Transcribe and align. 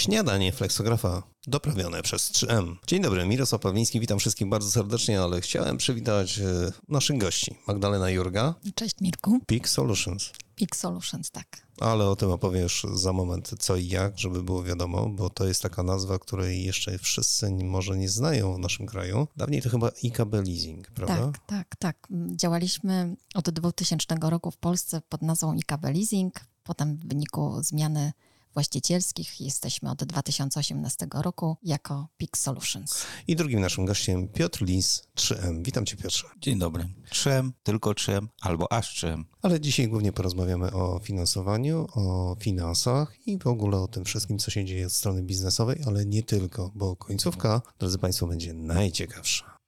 Śniadanie 0.00 0.52
fleksografa 0.52 1.22
doprawione 1.46 2.02
przez 2.02 2.32
3M. 2.32 2.76
Dzień 2.86 3.02
dobry, 3.02 3.26
Mirosław 3.26 3.60
Pawliński, 3.60 4.00
witam 4.00 4.18
wszystkich 4.18 4.48
bardzo 4.48 4.70
serdecznie, 4.70 5.20
ale 5.22 5.40
chciałem 5.40 5.76
przywitać 5.76 6.38
e, 6.38 6.72
naszych 6.88 7.18
gości. 7.18 7.54
Magdalena 7.68 8.10
Jurga. 8.10 8.54
Cześć 8.74 9.00
Mirku. 9.00 9.40
Peak 9.46 9.68
Solutions. 9.68 10.32
Peak 10.56 10.76
Solutions, 10.76 11.30
tak. 11.30 11.46
Ale 11.80 12.06
o 12.06 12.16
tym 12.16 12.30
opowiesz 12.30 12.86
za 12.94 13.12
moment 13.12 13.54
co 13.58 13.76
i 13.76 13.88
jak, 13.88 14.18
żeby 14.18 14.42
było 14.42 14.62
wiadomo, 14.62 15.08
bo 15.08 15.30
to 15.30 15.46
jest 15.46 15.62
taka 15.62 15.82
nazwa, 15.82 16.18
której 16.18 16.64
jeszcze 16.64 16.98
wszyscy 16.98 17.50
może 17.50 17.98
nie 17.98 18.08
znają 18.08 18.54
w 18.54 18.58
naszym 18.58 18.86
kraju. 18.86 19.28
Dawniej 19.36 19.62
to 19.62 19.70
chyba 19.70 19.90
IKB 20.04 20.32
Leasing, 20.32 20.90
prawda? 20.90 21.32
Tak, 21.32 21.38
tak, 21.46 21.76
tak. 21.76 22.08
Działaliśmy 22.36 23.16
od 23.34 23.50
2000 23.50 24.16
roku 24.20 24.50
w 24.50 24.56
Polsce 24.56 25.00
pod 25.08 25.22
nazwą 25.22 25.52
IKB 25.52 25.84
Leasing. 25.84 26.40
Potem 26.64 26.96
w 26.96 27.08
wyniku 27.08 27.62
zmiany 27.62 28.12
właścicielskich. 28.54 29.40
Jesteśmy 29.40 29.90
od 29.90 30.04
2018 30.04 31.06
roku 31.14 31.56
jako 31.62 32.08
Peak 32.18 32.38
Solutions. 32.38 33.04
I 33.26 33.36
drugim 33.36 33.60
naszym 33.60 33.86
gościem 33.86 34.28
Piotr 34.28 34.64
Lis, 34.64 35.02
3M. 35.16 35.62
Witam 35.62 35.86
Cię 35.86 35.96
Piotrze. 35.96 36.26
Dzień 36.38 36.58
dobry. 36.58 36.88
3M, 37.10 37.50
tylko 37.62 37.90
3M 37.90 38.26
albo 38.40 38.72
aż 38.72 39.02
3M. 39.02 39.24
Ale 39.42 39.60
dzisiaj 39.60 39.88
głównie 39.88 40.12
porozmawiamy 40.12 40.72
o 40.72 40.98
finansowaniu, 41.02 41.86
o 41.94 42.36
finansach 42.40 43.16
i 43.26 43.38
w 43.38 43.46
ogóle 43.46 43.78
o 43.78 43.88
tym 43.88 44.04
wszystkim, 44.04 44.38
co 44.38 44.50
się 44.50 44.64
dzieje 44.64 44.86
od 44.86 44.92
strony 44.92 45.22
biznesowej, 45.22 45.80
ale 45.86 46.06
nie 46.06 46.22
tylko, 46.22 46.70
bo 46.74 46.96
końcówka, 46.96 47.62
drodzy 47.78 47.98
Państwo, 47.98 48.26
będzie 48.26 48.54
najciekawsza. 48.54 49.60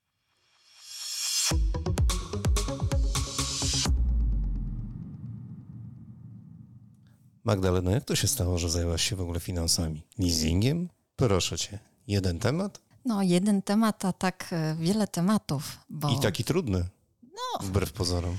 Magdalena, 7.45 7.91
jak 7.91 8.05
to 8.05 8.17
się 8.17 8.29
stało, 8.29 8.59
że 8.59 8.71
zajęłaś 8.71 9.03
się 9.03 9.17
w 9.17 9.21
ogóle 9.21 9.41
finansami? 9.41 10.03
Leasingiem? 10.19 10.89
Proszę 11.17 11.59
cię, 11.59 11.79
jeden 12.07 12.39
temat? 12.39 12.81
No, 13.05 13.23
jeden 13.23 13.63
temat, 13.63 14.05
a 14.05 14.13
tak 14.13 14.49
e, 14.53 14.77
wiele 14.81 15.07
tematów. 15.07 15.79
Bo... 15.91 16.11
I 16.11 16.21
taki 16.21 16.45
trudny. 16.45 16.89
No. 17.23 17.67
Wbrew 17.67 17.93
pozorom. 17.93 18.39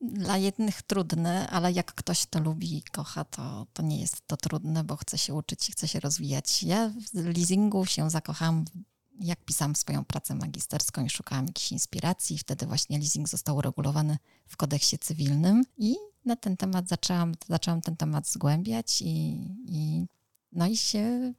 Dla 0.00 0.36
jednych 0.36 0.82
trudny, 0.82 1.48
ale 1.48 1.72
jak 1.72 1.94
ktoś 1.94 2.26
to 2.26 2.40
lubi 2.40 2.76
i 2.76 2.82
kocha, 2.82 3.24
to, 3.24 3.66
to 3.72 3.82
nie 3.82 4.00
jest 4.00 4.26
to 4.26 4.36
trudne, 4.36 4.84
bo 4.84 4.96
chce 4.96 5.18
się 5.18 5.34
uczyć 5.34 5.68
i 5.68 5.72
chce 5.72 5.88
się 5.88 6.00
rozwijać. 6.00 6.62
Ja 6.62 6.90
w 7.14 7.36
leasingu 7.36 7.86
się 7.86 8.10
zakochałam, 8.10 8.64
jak 9.20 9.44
pisałam 9.44 9.76
swoją 9.76 10.04
pracę 10.04 10.34
magisterską 10.34 11.04
i 11.04 11.10
szukałam 11.10 11.46
jakiejś 11.46 11.72
inspiracji. 11.72 12.38
Wtedy 12.38 12.66
właśnie 12.66 12.98
leasing 12.98 13.28
został 13.28 13.56
uregulowany 13.56 14.18
w 14.46 14.56
kodeksie 14.56 14.98
cywilnym 14.98 15.64
i 15.78 15.96
na 16.24 16.36
ten 16.36 16.56
temat 16.56 16.88
zaczęłam, 16.88 17.34
zaczęłam 17.48 17.80
ten 17.80 17.96
temat 17.96 18.28
zgłębiać 18.28 19.02
i, 19.02 19.38
i 19.66 20.06
no 20.52 20.66
i 20.66 20.76
się 20.76 21.32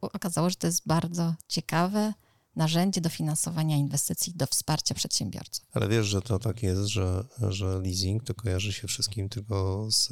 okazało, 0.00 0.50
że 0.50 0.56
to 0.56 0.66
jest 0.66 0.86
bardzo 0.86 1.34
ciekawe 1.48 2.14
narzędzie 2.56 3.00
do 3.00 3.08
finansowania 3.08 3.76
inwestycji, 3.76 4.32
do 4.36 4.46
wsparcia 4.46 4.94
przedsiębiorców. 4.94 5.66
Ale 5.72 5.88
wiesz, 5.88 6.06
że 6.06 6.22
to 6.22 6.38
tak 6.38 6.62
jest, 6.62 6.86
że, 6.86 7.24
że 7.48 7.78
leasing 7.78 8.24
to 8.24 8.34
kojarzy 8.34 8.72
się 8.72 8.88
wszystkim 8.88 9.28
tylko 9.28 9.86
z 9.90 10.08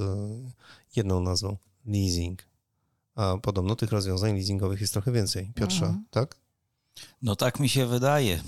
jedną 0.97 1.20
nazwą 1.20 1.56
leasing. 1.87 2.42
A 3.15 3.37
podobno 3.42 3.77
tych 3.77 3.92
rozwiązań 3.92 4.34
leasingowych 4.34 4.81
jest 4.81 4.92
trochę 4.92 5.12
więcej. 5.12 5.53
Piotrze, 5.55 5.87
mhm. 5.87 6.05
tak? 6.11 6.37
No 7.22 7.37
tak 7.37 7.61
mi 7.61 7.69
się 7.69 7.87
wydaje. 7.87 8.42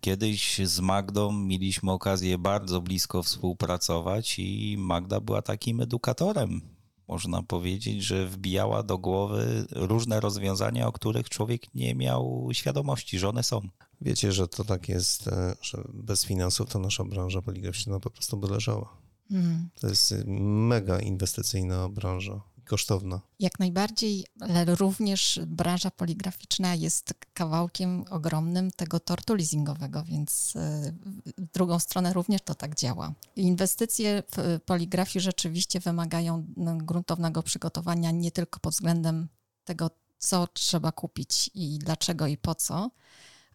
Kiedyś 0.00 0.60
z 0.64 0.80
Magdą 0.80 1.32
mieliśmy 1.32 1.92
okazję 1.92 2.38
bardzo 2.38 2.80
blisko 2.80 3.22
współpracować 3.22 4.38
i 4.38 4.76
Magda 4.78 5.20
była 5.20 5.42
takim 5.42 5.80
edukatorem. 5.80 6.60
Można 7.08 7.42
powiedzieć, 7.42 8.02
że 8.02 8.26
wbijała 8.26 8.82
do 8.82 8.98
głowy 8.98 9.66
różne 9.70 10.20
rozwiązania, 10.20 10.86
o 10.86 10.92
których 10.92 11.28
człowiek 11.28 11.74
nie 11.74 11.94
miał 11.94 12.48
świadomości, 12.52 13.18
że 13.18 13.28
one 13.28 13.42
są. 13.42 13.60
Wiecie, 14.00 14.32
że 14.32 14.48
to 14.48 14.64
tak 14.64 14.88
jest, 14.88 15.28
e, 15.28 15.56
że 15.62 15.84
bez 15.94 16.24
finansów 16.24 16.70
to 16.70 16.78
nasza 16.78 17.04
branża 17.04 17.42
poligraficzna 17.42 18.00
po 18.00 18.10
prostu 18.10 18.36
by 18.36 18.48
leżała. 18.48 18.96
Mm. 19.30 19.68
To 19.80 19.88
jest 19.88 20.14
mega 20.26 21.00
inwestycyjna 21.00 21.88
branża 21.88 22.40
kosztowna. 22.70 23.20
Jak 23.38 23.58
najbardziej, 23.58 24.26
ale 24.40 24.64
również 24.64 25.40
branża 25.46 25.90
poligraficzna 25.90 26.74
jest 26.74 27.14
kawałkiem 27.34 28.04
ogromnym 28.10 28.70
tego 28.70 29.00
tortu 29.00 29.34
leasingowego, 29.34 30.04
więc 30.04 30.56
e, 30.56 30.92
w 31.38 31.52
drugą 31.52 31.78
stronę 31.78 32.12
również 32.12 32.42
to 32.42 32.54
tak 32.54 32.74
działa. 32.74 33.12
Inwestycje 33.36 34.22
w 34.36 34.60
poligrafii 34.66 35.20
rzeczywiście 35.22 35.80
wymagają 35.80 36.46
no, 36.56 36.76
gruntownego 36.76 37.42
przygotowania 37.42 38.10
nie 38.10 38.30
tylko 38.30 38.60
pod 38.60 38.74
względem 38.74 39.28
tego, 39.64 39.90
co 40.18 40.46
trzeba 40.46 40.92
kupić 40.92 41.50
i 41.54 41.78
dlaczego 41.78 42.26
i 42.26 42.36
po 42.36 42.54
co, 42.54 42.90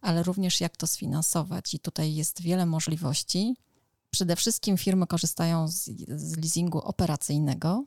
ale 0.00 0.22
również 0.22 0.60
jak 0.60 0.76
to 0.76 0.86
sfinansować. 0.86 1.74
I 1.74 1.78
tutaj 1.78 2.14
jest 2.14 2.42
wiele 2.42 2.66
możliwości. 2.66 3.56
Przede 4.10 4.36
wszystkim 4.36 4.76
firmy 4.76 5.06
korzystają 5.06 5.68
z, 5.68 5.84
z 6.08 6.36
leasingu 6.36 6.78
operacyjnego, 6.78 7.84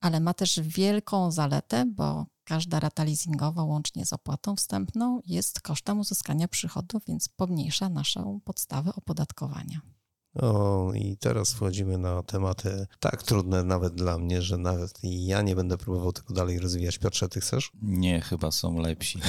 ale 0.00 0.20
ma 0.20 0.34
też 0.34 0.60
wielką 0.60 1.30
zaletę, 1.30 1.84
bo 1.86 2.26
każda 2.44 2.80
rata 2.80 3.04
leasingowa 3.04 3.64
łącznie 3.64 4.06
z 4.06 4.12
opłatą 4.12 4.56
wstępną 4.56 5.20
jest 5.26 5.60
kosztem 5.60 6.00
uzyskania 6.00 6.48
przychodu, 6.48 7.00
więc 7.06 7.28
pomniejsza 7.28 7.88
naszą 7.88 8.40
podstawę 8.44 8.92
opodatkowania. 8.94 9.80
O, 10.34 10.92
i 10.94 11.16
teraz 11.16 11.52
wchodzimy 11.52 11.98
na 11.98 12.22
tematy 12.22 12.86
tak 13.00 13.22
trudne 13.22 13.64
nawet 13.64 13.94
dla 13.94 14.18
mnie, 14.18 14.42
że 14.42 14.58
nawet 14.58 14.98
ja 15.02 15.42
nie 15.42 15.56
będę 15.56 15.78
próbował 15.78 16.12
tego 16.12 16.34
dalej 16.34 16.58
rozwijać. 16.58 16.98
Piotrze, 16.98 17.28
ty 17.28 17.40
chcesz? 17.40 17.72
Nie, 17.82 18.20
chyba 18.20 18.50
są 18.50 18.78
lepsi. 18.78 19.20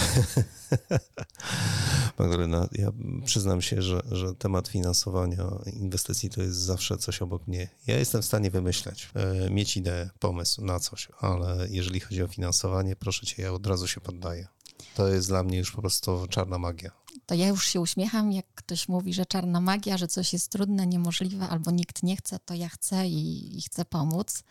Magdalena, 2.20 2.68
ja 2.72 2.92
przyznam 3.26 3.62
się, 3.62 3.82
że, 3.82 4.02
że 4.12 4.36
temat 4.36 4.68
finansowania 4.68 5.46
inwestycji 5.74 6.30
to 6.30 6.42
jest 6.42 6.58
zawsze 6.58 6.98
coś 6.98 7.22
obok 7.22 7.48
mnie. 7.48 7.70
Ja 7.88 7.98
jestem 7.98 8.22
w 8.22 8.26
stanie 8.26 8.52
wymyśleć, 8.52 9.10
e, 9.16 9.50
mieć 9.50 9.78
ideę, 9.78 10.10
pomysł 10.20 10.66
na 10.66 10.80
coś, 10.80 11.08
ale 11.20 11.68
jeżeli 11.70 12.00
chodzi 12.00 12.24
o 12.24 12.28
finansowanie, 12.28 12.96
proszę 12.96 13.26
cię, 13.26 13.44
ja 13.44 13.54
od 13.54 13.68
razu 13.68 13.88
się 13.88 14.02
poddaję. 14.02 14.48
To 14.96 15.08
jest 15.08 15.28
dla 15.28 15.44
mnie 15.44 15.58
już 15.58 15.72
po 15.72 15.82
prostu 15.82 16.28
czarna 16.30 16.58
magia 16.58 16.92
to 17.30 17.36
ja 17.36 17.48
już 17.48 17.68
się 17.68 17.82
uśmiecham, 17.82 18.32
jak 18.32 18.46
ktoś 18.56 18.88
mówi, 18.88 19.14
że 19.14 19.26
czarna 19.26 19.62
magia, 19.62 19.98
że 19.98 20.08
coś 20.08 20.34
jest 20.34 20.52
trudne, 20.52 20.88
niemożliwe, 20.88 21.50
albo 21.50 21.72
nikt 21.72 22.04
nie 22.04 22.16
chce, 22.16 22.40
to 22.40 22.54
ja 22.54 22.70
chcę 22.70 23.08
i, 23.08 23.58
i 23.58 23.62
chcę 23.62 23.86
pomóc, 23.86 24.44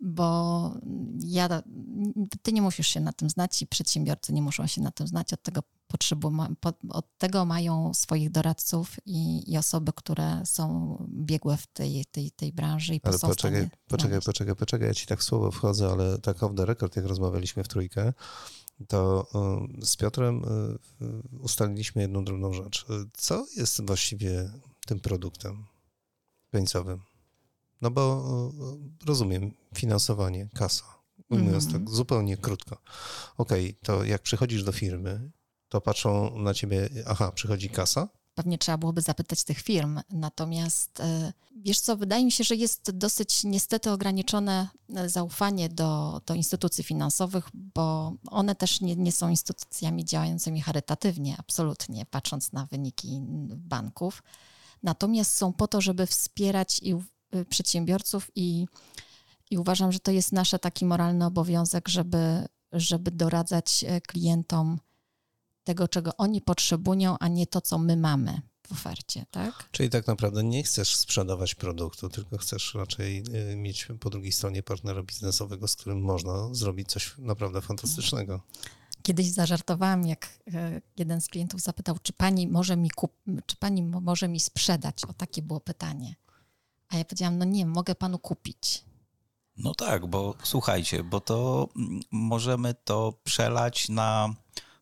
bo 0.00 0.70
ja, 1.20 1.62
ty 2.42 2.52
nie 2.52 2.62
musisz 2.62 2.86
się 2.86 3.00
na 3.00 3.12
tym 3.12 3.30
znać 3.30 3.62
i 3.62 3.66
przedsiębiorcy 3.66 4.32
nie 4.32 4.42
muszą 4.42 4.66
się 4.66 4.80
na 4.80 4.90
tym 4.90 5.06
znać, 5.06 5.32
od 5.32 5.42
tego 5.42 5.62
potrzebują, 5.88 6.46
od 6.88 7.18
tego 7.18 7.44
mają 7.44 7.94
swoich 7.94 8.30
doradców 8.30 8.96
i, 9.06 9.52
i, 9.52 9.58
osoby, 9.58 9.92
które 9.96 10.42
są 10.44 10.96
biegłe 11.08 11.56
w 11.56 11.66
tej, 11.66 12.04
tej, 12.04 12.30
tej 12.30 12.52
branży 12.52 12.94
i 12.94 13.00
Ale 13.04 13.18
poczekaj, 13.18 13.68
poczekaj, 13.88 14.20
poczekaj, 14.20 14.56
poczekaj, 14.56 14.88
ja 14.88 14.94
ci 14.94 15.06
tak 15.06 15.22
słowo 15.22 15.50
wchodzę, 15.50 15.88
ale 15.88 16.18
tak 16.18 16.42
off 16.42 16.52
the 16.56 16.66
record, 16.66 16.96
jak 16.96 17.04
rozmawialiśmy 17.04 17.64
w 17.64 17.68
trójkę, 17.68 18.12
to 18.88 19.26
y, 19.82 19.86
z 19.86 19.96
Piotrem 19.96 20.44
y, 20.44 21.04
y, 21.04 21.38
ustaliliśmy 21.40 22.02
jedną 22.02 22.24
drobną 22.24 22.52
rzecz. 22.52 22.86
Co 23.12 23.46
jest 23.56 23.86
właściwie 23.86 24.50
tym 24.86 25.00
produktem 25.00 25.64
końcowym? 26.52 27.00
No 27.80 27.90
bo 27.90 28.24
rozumiem, 29.06 29.52
finansowanie, 29.74 30.48
kasa. 30.54 30.84
Mówiąc 31.30 31.64
mm 31.64 31.68
-hmm. 31.68 31.72
tak 31.72 31.90
zupełnie 31.94 32.36
krótko. 32.36 32.78
Okej, 33.36 33.64
okay, 33.64 33.76
to 33.82 34.04
jak 34.04 34.22
przychodzisz 34.22 34.64
do 34.64 34.72
firmy, 34.72 35.30
to 35.68 35.80
patrzą 35.80 36.38
na 36.38 36.54
ciebie, 36.54 36.88
aha, 37.06 37.32
przychodzi 37.32 37.70
kasa, 37.70 38.08
pewnie 38.34 38.58
trzeba 38.58 38.78
byłoby 38.78 39.00
zapytać 39.00 39.44
tych 39.44 39.58
firm. 39.58 40.00
Natomiast 40.10 41.00
e, 41.00 41.32
wiesz 41.56 41.80
co, 41.80 41.96
wydaje 41.96 42.24
mi 42.24 42.32
się, 42.32 42.44
że 42.44 42.54
jest 42.56 42.90
dosyć 42.90 43.44
niestety 43.44 43.90
ograniczone 43.90 44.68
e, 44.96 45.08
zaufanie 45.08 45.68
do, 45.68 46.20
do 46.26 46.34
instytucji 46.34 46.84
finansowych, 46.84 47.48
bo 47.54 48.14
one 48.26 48.54
też 48.54 48.80
nie, 48.80 48.96
nie 48.96 49.12
są 49.12 49.28
instytucjami 49.28 50.04
działającymi 50.04 50.60
charytatywnie, 50.60 51.36
absolutnie, 51.38 52.06
patrząc 52.06 52.52
na 52.52 52.66
wyniki 52.66 53.20
banków. 53.56 54.22
Natomiast 54.82 55.36
są 55.36 55.52
po 55.52 55.68
to, 55.68 55.80
żeby 55.80 56.06
wspierać 56.06 56.80
i 56.82 56.92
e, 56.92 57.44
przedsiębiorców 57.44 58.30
i, 58.34 58.66
i 59.50 59.58
uważam, 59.58 59.92
że 59.92 60.00
to 60.00 60.10
jest 60.10 60.32
nasz 60.32 60.54
taki 60.60 60.84
moralny 60.84 61.26
obowiązek, 61.26 61.88
żeby, 61.88 62.48
żeby 62.72 63.10
doradzać 63.10 63.84
klientom, 64.06 64.78
tego, 65.64 65.88
czego 65.88 66.16
oni 66.16 66.40
potrzebują, 66.40 67.16
a 67.20 67.28
nie 67.28 67.46
to, 67.46 67.60
co 67.60 67.78
my 67.78 67.96
mamy 67.96 68.42
w 68.66 68.72
ofercie, 68.72 69.26
tak? 69.30 69.68
Czyli 69.70 69.90
tak 69.90 70.06
naprawdę 70.06 70.44
nie 70.44 70.62
chcesz 70.62 70.96
sprzedawać 70.96 71.54
produktu, 71.54 72.08
tylko 72.08 72.38
chcesz 72.38 72.74
raczej 72.74 73.24
y, 73.52 73.56
mieć 73.56 73.88
po 74.00 74.10
drugiej 74.10 74.32
stronie 74.32 74.62
partnera 74.62 75.02
biznesowego, 75.02 75.68
z 75.68 75.76
którym 75.76 76.00
można 76.00 76.54
zrobić 76.54 76.88
coś 76.88 77.14
naprawdę 77.18 77.60
fantastycznego. 77.60 78.40
Kiedyś 79.02 79.30
zażartowałam, 79.30 80.06
jak 80.06 80.38
y, 80.48 80.82
jeden 80.96 81.20
z 81.20 81.28
klientów 81.28 81.60
zapytał, 81.60 81.96
czy 82.02 82.12
pani 82.12 82.48
może 82.48 82.76
mi, 82.76 82.90
kup, 82.90 83.12
czy 83.46 83.56
pani 83.56 83.82
może 83.82 84.28
mi 84.28 84.40
sprzedać? 84.40 85.04
O 85.04 85.12
takie 85.12 85.42
było 85.42 85.60
pytanie. 85.60 86.14
A 86.88 86.96
ja 86.96 87.04
powiedziałam, 87.04 87.38
no 87.38 87.44
nie, 87.44 87.66
mogę 87.66 87.94
panu 87.94 88.18
kupić. 88.18 88.84
No 89.56 89.74
tak, 89.74 90.06
bo 90.06 90.34
słuchajcie, 90.42 91.04
bo 91.04 91.20
to 91.20 91.68
mm, 91.76 92.00
możemy 92.10 92.74
to 92.74 93.20
przelać 93.24 93.88
na 93.88 94.34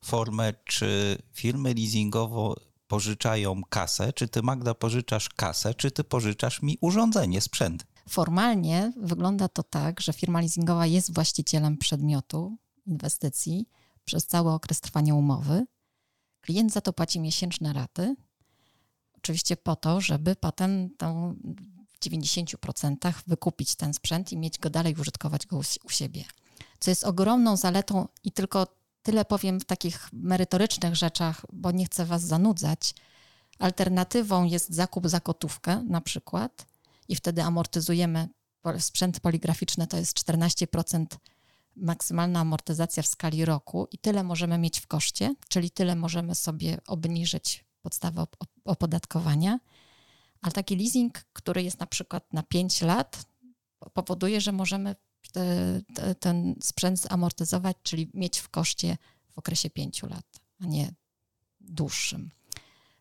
formę, 0.04 0.52
czy 0.64 1.18
firmy 1.32 1.74
leasingowo 1.74 2.56
pożyczają 2.86 3.62
kasę, 3.68 4.12
czy 4.12 4.28
ty 4.28 4.42
Magda 4.42 4.74
pożyczasz 4.74 5.28
kasę, 5.28 5.74
czy 5.74 5.90
ty 5.90 6.04
pożyczasz 6.04 6.62
mi 6.62 6.78
urządzenie, 6.80 7.40
sprzęt. 7.40 7.86
Formalnie 8.08 8.92
wygląda 8.96 9.48
to 9.48 9.62
tak, 9.62 10.00
że 10.00 10.12
firma 10.12 10.40
leasingowa 10.40 10.86
jest 10.86 11.14
właścicielem 11.14 11.78
przedmiotu 11.78 12.56
inwestycji 12.86 13.68
przez 14.04 14.26
cały 14.26 14.50
okres 14.50 14.80
trwania 14.80 15.14
umowy. 15.14 15.66
Klient 16.40 16.72
za 16.72 16.80
to 16.80 16.92
płaci 16.92 17.20
miesięczne 17.20 17.72
raty, 17.72 18.16
oczywiście 19.16 19.56
po 19.56 19.76
to, 19.76 20.00
żeby 20.00 20.36
potem 20.36 20.90
tą 20.96 21.36
w 21.94 22.04
90% 22.04 23.12
wykupić 23.26 23.74
ten 23.74 23.94
sprzęt 23.94 24.32
i 24.32 24.36
mieć 24.36 24.58
go 24.58 24.70
dalej, 24.70 24.94
użytkować 25.00 25.46
go 25.46 25.60
u 25.84 25.90
siebie. 25.90 26.24
Co 26.78 26.90
jest 26.90 27.04
ogromną 27.04 27.56
zaletą 27.56 28.08
i 28.24 28.32
tylko 28.32 28.81
tyle 29.02 29.24
powiem 29.24 29.60
w 29.60 29.64
takich 29.64 30.08
merytorycznych 30.12 30.96
rzeczach, 30.96 31.46
bo 31.52 31.70
nie 31.70 31.84
chcę 31.84 32.04
was 32.04 32.22
zanudzać. 32.22 32.94
Alternatywą 33.58 34.44
jest 34.44 34.74
zakup 34.74 35.08
za 35.08 35.20
gotówkę 35.20 35.84
na 35.88 36.00
przykład 36.00 36.66
i 37.08 37.16
wtedy 37.16 37.42
amortyzujemy 37.42 38.28
sprzęt 38.78 39.20
poligraficzny 39.20 39.86
to 39.86 39.96
jest 39.96 40.18
14% 40.18 41.06
maksymalna 41.76 42.40
amortyzacja 42.40 43.02
w 43.02 43.06
skali 43.06 43.44
roku 43.44 43.88
i 43.92 43.98
tyle 43.98 44.22
możemy 44.22 44.58
mieć 44.58 44.80
w 44.80 44.86
koszcie, 44.86 45.34
czyli 45.48 45.70
tyle 45.70 45.96
możemy 45.96 46.34
sobie 46.34 46.78
obniżyć 46.86 47.64
podstawę 47.82 48.24
opodatkowania. 48.64 49.58
Ale 50.42 50.52
taki 50.52 50.76
leasing, 50.76 51.24
który 51.32 51.62
jest 51.62 51.80
na 51.80 51.86
przykład 51.86 52.32
na 52.32 52.42
5 52.42 52.82
lat, 52.82 53.24
powoduje, 53.92 54.40
że 54.40 54.52
możemy 54.52 54.96
te, 55.32 55.80
te, 55.94 56.14
ten 56.14 56.54
sprzęt 56.62 57.00
zamortyzować, 57.00 57.76
czyli 57.82 58.10
mieć 58.14 58.38
w 58.38 58.48
koszcie 58.48 58.96
w 59.30 59.38
okresie 59.38 59.70
5 59.70 60.02
lat, 60.02 60.40
a 60.60 60.66
nie 60.66 60.94
dłuższym. 61.60 62.30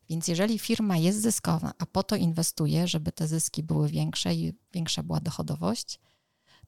Więc 0.10 0.28
jeżeli 0.28 0.60
firma 0.60 0.98
jest 0.98 1.22
zyskowa, 1.22 1.74
a 1.78 1.86
po 1.86 2.04
to 2.04 2.16
inwestuje, 2.16 2.88
żeby 2.88 3.12
te 3.12 3.28
zyski 3.28 3.63
były 3.63 3.89
większe 3.89 4.36
i 4.36 4.54
większa 4.74 5.04
była 5.04 5.19
dochodowość, 5.19 6.00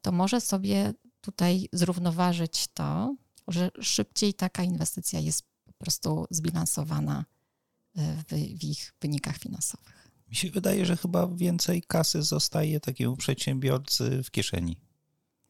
to 0.01 0.11
może 0.11 0.41
sobie 0.41 0.93
tutaj 1.21 1.69
zrównoważyć 1.73 2.67
to, 2.73 3.15
że 3.47 3.71
szybciej 3.81 4.33
taka 4.33 4.63
inwestycja 4.63 5.19
jest 5.19 5.43
po 5.65 5.73
prostu 5.73 6.25
zbilansowana 6.29 7.25
w, 7.95 8.57
w 8.59 8.63
ich 8.63 8.93
wynikach 9.01 9.37
finansowych. 9.37 10.09
Mi 10.29 10.35
się 10.35 10.49
wydaje, 10.49 10.85
że 10.85 10.97
chyba 10.97 11.27
więcej 11.27 11.83
kasy 11.83 12.23
zostaje 12.23 12.79
takiemu 12.79 13.17
przedsiębiorcy 13.17 14.23
w 14.23 14.31
kieszeni. 14.31 14.77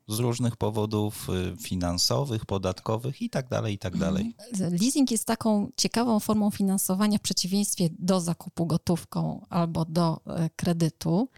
Z 0.08 0.20
różnych 0.20 0.56
powodów 0.56 1.28
y, 1.30 1.58
finansowych, 1.58 2.46
podatkowych 2.46 3.22
i 3.22 3.30
tak 3.30 3.50
dalej, 3.50 3.74
i 3.74 3.78
tak 3.78 3.98
dalej. 3.98 4.36
Mhm. 4.52 4.74
Leasing 4.74 5.12
jest 5.12 5.26
taką 5.26 5.70
ciekawą 5.78 6.20
formą 6.20 6.52
finansowania 6.52 7.18
w 7.18 7.22
przeciwieństwie 7.22 7.90
do 8.00 8.22
zakupu 8.22 8.66
gotówką 8.66 9.46
albo 9.50 9.86
do 9.86 10.22
e, 10.26 10.50
kredytu, 10.56 11.30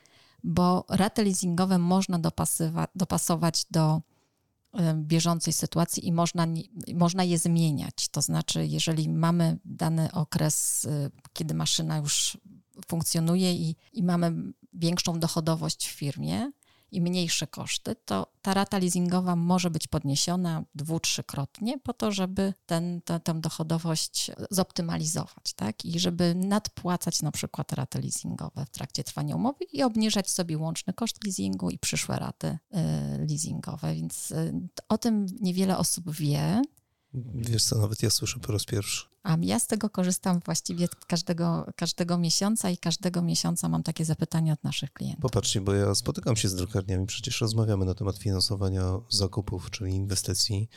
bo 0.44 0.85
raty 0.89 1.23
leasingowe 1.23 1.77
można 1.77 2.19
dopasować 2.95 3.65
do 3.71 4.01
e, 4.73 4.94
bieżącej 4.94 5.53
sytuacji 5.53 6.07
i 6.07 6.12
można, 6.12 6.47
można 6.94 7.23
je 7.23 7.38
zmieniać. 7.38 8.09
To 8.12 8.21
znaczy, 8.21 8.67
jeżeli 8.67 9.09
mamy 9.09 9.57
dany 9.65 10.12
okres, 10.12 10.85
e, 10.85 11.09
kiedy 11.33 11.53
maszyna 11.53 11.97
już 11.97 12.38
funkcjonuje 12.88 13.53
i, 13.53 13.75
i 13.94 14.03
mamy 14.03 14.33
większą 14.73 15.19
dochodowość 15.19 15.88
w 15.88 15.91
firmie 15.91 16.51
i 16.91 17.01
mniejsze 17.01 17.47
koszty, 17.47 17.95
to 18.05 18.27
ta 18.41 18.53
rata 18.53 18.77
leasingowa 18.77 19.35
może 19.35 19.69
być 19.69 19.87
podniesiona 19.87 20.63
dwu, 20.75 20.99
trzykrotnie 20.99 21.79
po 21.79 21.93
to, 21.93 22.11
żeby 22.11 22.53
ten, 22.65 23.01
tę, 23.01 23.19
tę 23.19 23.41
dochodowość 23.41 24.31
zoptymalizować, 24.51 25.53
tak? 25.55 25.85
I 25.85 25.99
żeby 25.99 26.35
nadpłacać 26.35 27.21
na 27.21 27.31
przykład 27.31 27.73
raty 27.73 28.01
leasingowe 28.01 28.65
w 28.65 28.69
trakcie 28.69 29.03
trwania 29.03 29.35
umowy 29.35 29.65
i 29.73 29.83
obniżać 29.83 30.29
sobie 30.29 30.57
łączny 30.57 30.93
koszt 30.93 31.23
leasingu 31.23 31.69
i 31.69 31.79
przyszłe 31.79 32.19
raty 32.19 32.47
y, 32.47 33.27
leasingowe. 33.27 33.95
Więc 33.95 34.31
y, 34.31 34.53
o 34.89 34.97
tym 34.97 35.25
niewiele 35.41 35.77
osób 35.77 36.11
wie. 36.11 36.61
Wiesz 37.35 37.63
co, 37.63 37.77
nawet 37.77 38.03
ja 38.03 38.09
słyszę 38.09 38.39
po 38.39 38.51
raz 38.51 38.65
pierwszy. 38.65 39.06
A 39.23 39.38
ja 39.41 39.59
z 39.59 39.67
tego 39.67 39.89
korzystam 39.89 40.39
właściwie 40.45 40.88
każdego, 41.07 41.65
każdego 41.75 42.17
miesiąca 42.17 42.69
i 42.69 42.77
każdego 42.77 43.21
miesiąca 43.21 43.69
mam 43.69 43.83
takie 43.83 44.06
zapytania 44.06 44.53
od 44.53 44.63
naszych 44.63 44.94
klientów. 44.94 45.21
Popatrzcie, 45.21 45.62
bo 45.62 45.73
ja 45.73 45.95
spotykam 45.95 46.35
się 46.35 46.50
z 46.50 46.56
drukarniami, 46.56 47.06
przecież 47.06 47.41
rozmawiamy 47.41 47.85
na 47.85 47.94
temat 47.94 48.17
finansowania 48.17 49.00
zakupów, 49.09 49.71
czyli 49.71 49.94
inwestycji. 49.94 50.69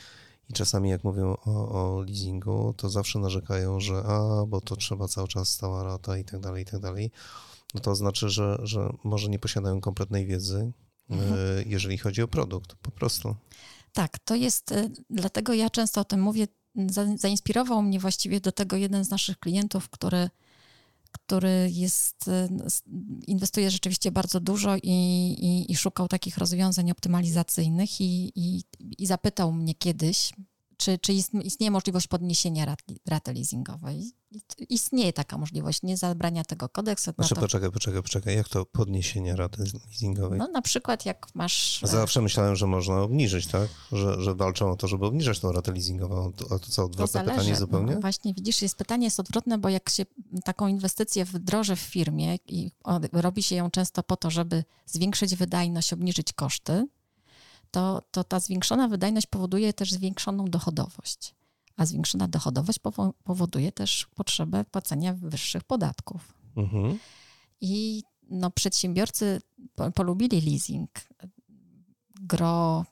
I 0.49 0.53
czasami 0.53 0.89
jak 0.89 1.03
mówią 1.03 1.37
o, 1.45 1.69
o 1.69 2.01
leasingu, 2.01 2.73
to 2.77 2.89
zawsze 2.89 3.19
narzekają, 3.19 3.79
że 3.79 4.03
a, 4.05 4.45
bo 4.47 4.61
to 4.61 4.75
trzeba 4.75 5.07
cały 5.07 5.27
czas 5.27 5.49
stała 5.49 5.83
rata 5.83 6.17
i 6.17 6.25
tak 6.25 6.39
dalej, 6.39 6.63
i 6.63 6.65
tak 6.65 6.79
dalej. 6.79 7.11
No 7.73 7.79
to 7.79 7.95
znaczy, 7.95 8.29
że, 8.29 8.57
że 8.63 8.93
może 9.03 9.29
nie 9.29 9.39
posiadają 9.39 9.81
kompletnej 9.81 10.25
wiedzy, 10.25 10.71
mhm. 11.09 11.33
E, 11.33 11.63
jeżeli 11.65 11.97
chodzi 11.97 12.21
o 12.21 12.27
produkt, 12.27 12.75
po 12.75 12.91
prostu. 12.91 13.35
Tak, 13.99 14.19
to 14.19 14.35
jest, 14.35 14.71
e, 14.71 14.89
dlatego 15.09 15.53
ja 15.53 15.69
często 15.69 16.01
o 16.01 16.03
tym 16.03 16.21
mówię, 16.21 16.47
zainspirował 17.15 17.81
mnie 17.81 17.99
właściwie 17.99 18.41
do 18.41 18.51
tego 18.51 18.77
jeden 18.77 19.05
z 19.05 19.09
naszych 19.09 19.39
klientów, 19.39 19.89
który, 19.89 20.29
który 21.11 21.69
jest, 21.71 22.27
y, 22.27 22.49
inwestuje 23.27 23.71
rzeczywiście 23.71 24.11
bardzo 24.11 24.39
dużo 24.39 24.75
i, 24.75 24.81
i, 25.39 25.71
i 25.71 25.75
szukał 25.75 26.07
takich 26.07 26.37
rozwiązań 26.37 26.91
optymalizacyjnych 26.91 28.01
i, 28.01 28.31
i 28.97 29.05
zapytał 29.05 29.53
mnie 29.53 29.75
kiedyś, 29.75 30.33
czy, 30.79 30.97
czy 30.97 31.13
istnieje 31.43 31.71
możliwość 31.71 32.07
podniesienia 32.07 32.65
rat, 32.65 32.79
raty 33.07 33.33
leasingowej. 33.33 34.11
Istnieje 34.69 35.13
taka 35.13 35.37
możliwość, 35.37 35.83
nie 35.83 35.97
zabrania 35.97 36.43
tego 36.43 36.69
kodeks. 36.69 37.03
Znaczy, 37.03 37.35
to... 37.35 37.41
poczekaj, 37.41 37.71
poczekaj, 37.71 38.01
poczekaj, 38.01 38.35
jak 38.35 38.49
to 38.49 38.65
podniesienie 38.65 39.35
raty 39.35 39.63
leasingowej? 39.87 40.39
No 40.39 40.47
na 40.47 40.61
przykład 40.61 41.05
jak 41.05 41.35
masz... 41.35 41.81
Zawsze 41.83 42.21
myślałem, 42.21 42.55
że 42.55 42.67
można 42.67 43.01
obniżyć, 43.01 43.47
tak? 43.47 43.69
Że, 43.91 44.21
że 44.21 44.35
walczą 44.35 44.71
o 44.71 44.75
to, 44.75 44.87
żeby 44.87 45.05
obniżać 45.05 45.39
tą 45.39 45.51
ratę 45.51 45.71
leasingową. 45.71 46.31
A 46.45 46.59
to 46.59 46.65
co, 46.69 46.85
odwrotne 46.85 47.23
to 47.23 47.31
pytanie 47.31 47.55
zupełnie? 47.55 47.93
No, 47.95 48.01
właśnie, 48.01 48.33
widzisz, 48.33 48.61
jest 48.61 48.75
pytanie 48.75 49.05
jest 49.05 49.19
odwrotne, 49.19 49.57
bo 49.57 49.69
jak 49.69 49.89
się 49.89 50.05
taką 50.43 50.67
inwestycję 50.67 51.25
wdroży 51.25 51.75
w 51.75 51.79
firmie 51.79 52.37
i 52.47 52.71
robi 53.11 53.43
się 53.43 53.55
ją 53.55 53.71
często 53.71 54.03
po 54.03 54.17
to, 54.17 54.31
żeby 54.31 54.63
zwiększyć 54.85 55.35
wydajność, 55.35 55.93
obniżyć 55.93 56.33
koszty, 56.33 56.87
to, 57.71 58.01
to 58.11 58.23
ta 58.23 58.39
zwiększona 58.39 58.87
wydajność 58.87 59.27
powoduje 59.27 59.73
też 59.73 59.91
zwiększoną 59.91 60.45
dochodowość. 60.45 61.35
A 61.77 61.85
zwiększona 61.85 62.27
dochodowość 62.27 62.79
powoduje 63.23 63.71
też 63.71 64.07
potrzebę 64.15 64.65
płacenia 64.65 65.13
wyższych 65.13 65.63
podatków. 65.63 66.33
Mhm. 66.57 66.99
I 67.61 68.03
no, 68.29 68.51
przedsiębiorcy 68.51 69.41
polubili 69.95 70.41
leasing. 70.41 70.89
Gro 72.21 72.85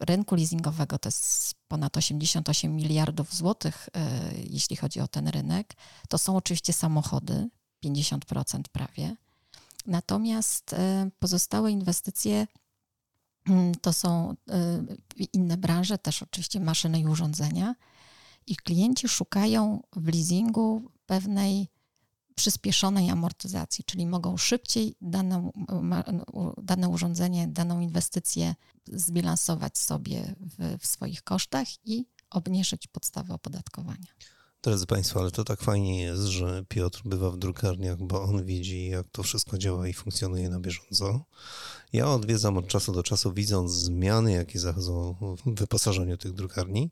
rynku 0.00 0.34
leasingowego 0.34 0.98
to 0.98 1.08
jest 1.08 1.54
ponad 1.68 1.96
88 1.96 2.76
miliardów 2.76 3.34
złotych, 3.34 3.88
e, 3.94 4.32
jeśli 4.50 4.76
chodzi 4.76 5.00
o 5.00 5.08
ten 5.08 5.28
rynek. 5.28 5.74
To 6.08 6.18
są 6.18 6.36
oczywiście 6.36 6.72
samochody, 6.72 7.48
50% 7.84 8.62
prawie. 8.72 9.16
Natomiast 9.86 10.72
e, 10.72 11.10
pozostałe 11.18 11.70
inwestycje 11.70 12.46
to 13.80 13.92
są 13.92 14.36
y, 15.20 15.24
inne 15.32 15.56
branże, 15.56 15.98
też 15.98 16.22
oczywiście 16.22 16.60
maszyny 16.60 17.00
i 17.00 17.06
urządzenia. 17.06 17.74
I 18.46 18.56
klienci 18.56 19.08
szukają 19.08 19.82
w 19.96 20.08
leasingu 20.08 20.90
pewnej 21.06 21.68
przyspieszonej 22.34 23.10
amortyzacji, 23.10 23.84
czyli 23.84 24.06
mogą 24.06 24.36
szybciej 24.36 24.96
dane, 25.00 25.50
dane 26.62 26.88
urządzenie, 26.88 27.48
daną 27.48 27.80
inwestycję 27.80 28.54
zbilansować 28.92 29.78
sobie 29.78 30.34
w, 30.40 30.78
w 30.80 30.86
swoich 30.86 31.22
kosztach 31.22 31.68
i 31.84 32.06
obniżyć 32.30 32.86
podstawę 32.86 33.34
opodatkowania. 33.34 34.12
Drodzy 34.62 34.86
Państwo, 34.86 35.20
ale 35.20 35.30
to 35.30 35.44
tak 35.44 35.60
fajnie 35.60 36.00
jest, 36.00 36.22
że 36.22 36.64
Piotr 36.68 37.02
bywa 37.04 37.30
w 37.30 37.38
drukarniach, 37.38 37.98
bo 37.98 38.22
on 38.22 38.44
widzi, 38.44 38.86
jak 38.86 39.08
to 39.12 39.22
wszystko 39.22 39.58
działa 39.58 39.88
i 39.88 39.92
funkcjonuje 39.92 40.48
na 40.48 40.60
bieżąco. 40.60 41.24
Ja 41.92 42.10
odwiedzam 42.10 42.56
od 42.56 42.68
czasu 42.68 42.92
do 42.92 43.02
czasu, 43.02 43.32
widząc 43.32 43.72
zmiany, 43.72 44.32
jakie 44.32 44.60
zachodzą 44.60 45.16
w 45.20 45.54
wyposażeniu 45.54 46.16
tych 46.16 46.32
drukarni. 46.32 46.90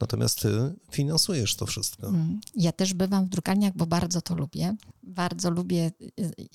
Natomiast 0.00 0.40
ty 0.40 0.74
finansujesz 0.90 1.56
to 1.56 1.66
wszystko. 1.66 2.08
Mm. 2.08 2.40
Ja 2.54 2.72
też 2.72 2.94
bywam 2.94 3.26
w 3.26 3.28
drukarniach, 3.28 3.76
bo 3.76 3.86
bardzo 3.86 4.20
to 4.20 4.34
lubię. 4.34 4.76
Bardzo 5.02 5.50
lubię 5.50 5.90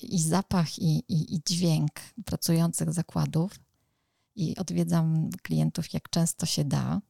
i 0.02 0.22
zapach, 0.22 0.78
i, 0.78 0.98
i, 1.08 1.34
i 1.34 1.40
dźwięk 1.48 1.90
pracujących 2.24 2.92
zakładów. 2.92 3.52
I 4.36 4.56
odwiedzam 4.56 5.30
klientów, 5.42 5.92
jak 5.92 6.10
często 6.10 6.46
się 6.46 6.64
da. 6.64 7.00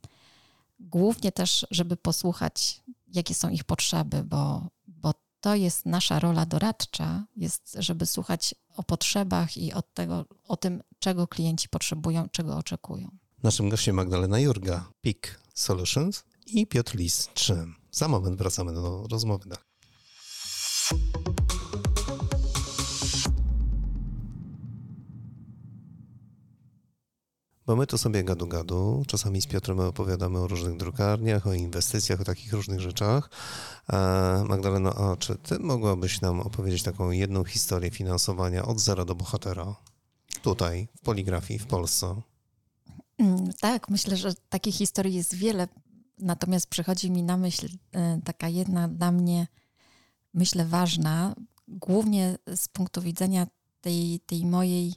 Głównie 0.81 1.33
też, 1.33 1.67
żeby 1.71 1.97
posłuchać 1.97 2.83
jakie 3.15 3.35
są 3.35 3.49
ich 3.49 3.65
potrzeby, 3.65 4.25
bo, 4.25 4.69
bo 4.87 5.15
to 5.41 5.55
jest 5.55 5.87
nasza 5.87 6.19
rola 6.19 6.47
doradcza, 6.47 7.27
jest, 7.37 7.77
żeby 7.79 8.07
słuchać 8.07 8.55
o 8.77 8.83
potrzebach 8.83 9.57
i 9.57 9.73
od 9.73 9.95
tego, 9.95 10.25
o 10.45 10.57
tym, 10.57 10.83
czego 10.99 11.27
klienci 11.27 11.69
potrzebują, 11.69 12.29
czego 12.29 12.57
oczekują. 12.57 13.11
Naszym 13.43 13.69
gościem 13.69 13.97
Magdalena 13.97 14.39
Jurga, 14.41 14.85
PIK 15.01 15.41
Solutions 15.55 16.25
i 16.47 16.67
Piotr 16.67 16.97
Lis 16.97 17.29
3. 17.35 17.67
Za 17.91 18.09
moment 18.09 18.39
wracamy 18.39 18.73
do 18.73 19.07
rozmowy. 19.11 19.49
Bo 27.69 27.77
my 27.77 27.87
to 27.87 27.99
sobie 27.99 28.25
gadu-gadu, 28.25 29.03
czasami 29.07 29.43
z 29.43 29.47
Piotrem 29.47 29.81
opowiadamy 29.81 30.39
o 30.39 30.47
różnych 30.47 30.77
drukarniach, 30.77 31.47
o 31.47 31.53
inwestycjach, 31.53 32.21
o 32.21 32.25
takich 32.25 32.53
różnych 32.53 32.81
rzeczach. 32.81 33.31
Magdaleno, 34.49 34.95
a 34.95 35.17
czy 35.17 35.35
ty 35.35 35.59
mogłabyś 35.59 36.21
nam 36.21 36.41
opowiedzieć 36.41 36.83
taką 36.83 37.11
jedną 37.11 37.45
historię 37.45 37.91
finansowania 37.91 38.65
od 38.65 38.81
zera 38.81 39.05
do 39.05 39.15
bohatera? 39.15 39.77
Tutaj, 40.43 40.89
w 40.97 41.01
poligrafii, 41.01 41.59
w 41.59 41.67
Polsce. 41.67 42.23
Mm, 43.19 43.53
tak, 43.61 43.89
myślę, 43.89 44.17
że 44.17 44.35
takich 44.49 44.75
historii 44.75 45.15
jest 45.15 45.35
wiele. 45.35 45.69
Natomiast 46.19 46.67
przychodzi 46.67 47.11
mi 47.11 47.23
na 47.23 47.37
myśl 47.37 47.69
e, 47.93 48.21
taka 48.25 48.49
jedna 48.49 48.89
dla 48.89 49.13
mnie, 49.13 49.47
myślę, 50.35 50.65
ważna, 50.65 51.35
głównie 51.69 52.39
z 52.57 52.69
punktu 52.69 53.03
widzenia 53.03 53.47
tej, 53.81 54.21
tej 54.27 54.47
mojej 54.47 54.95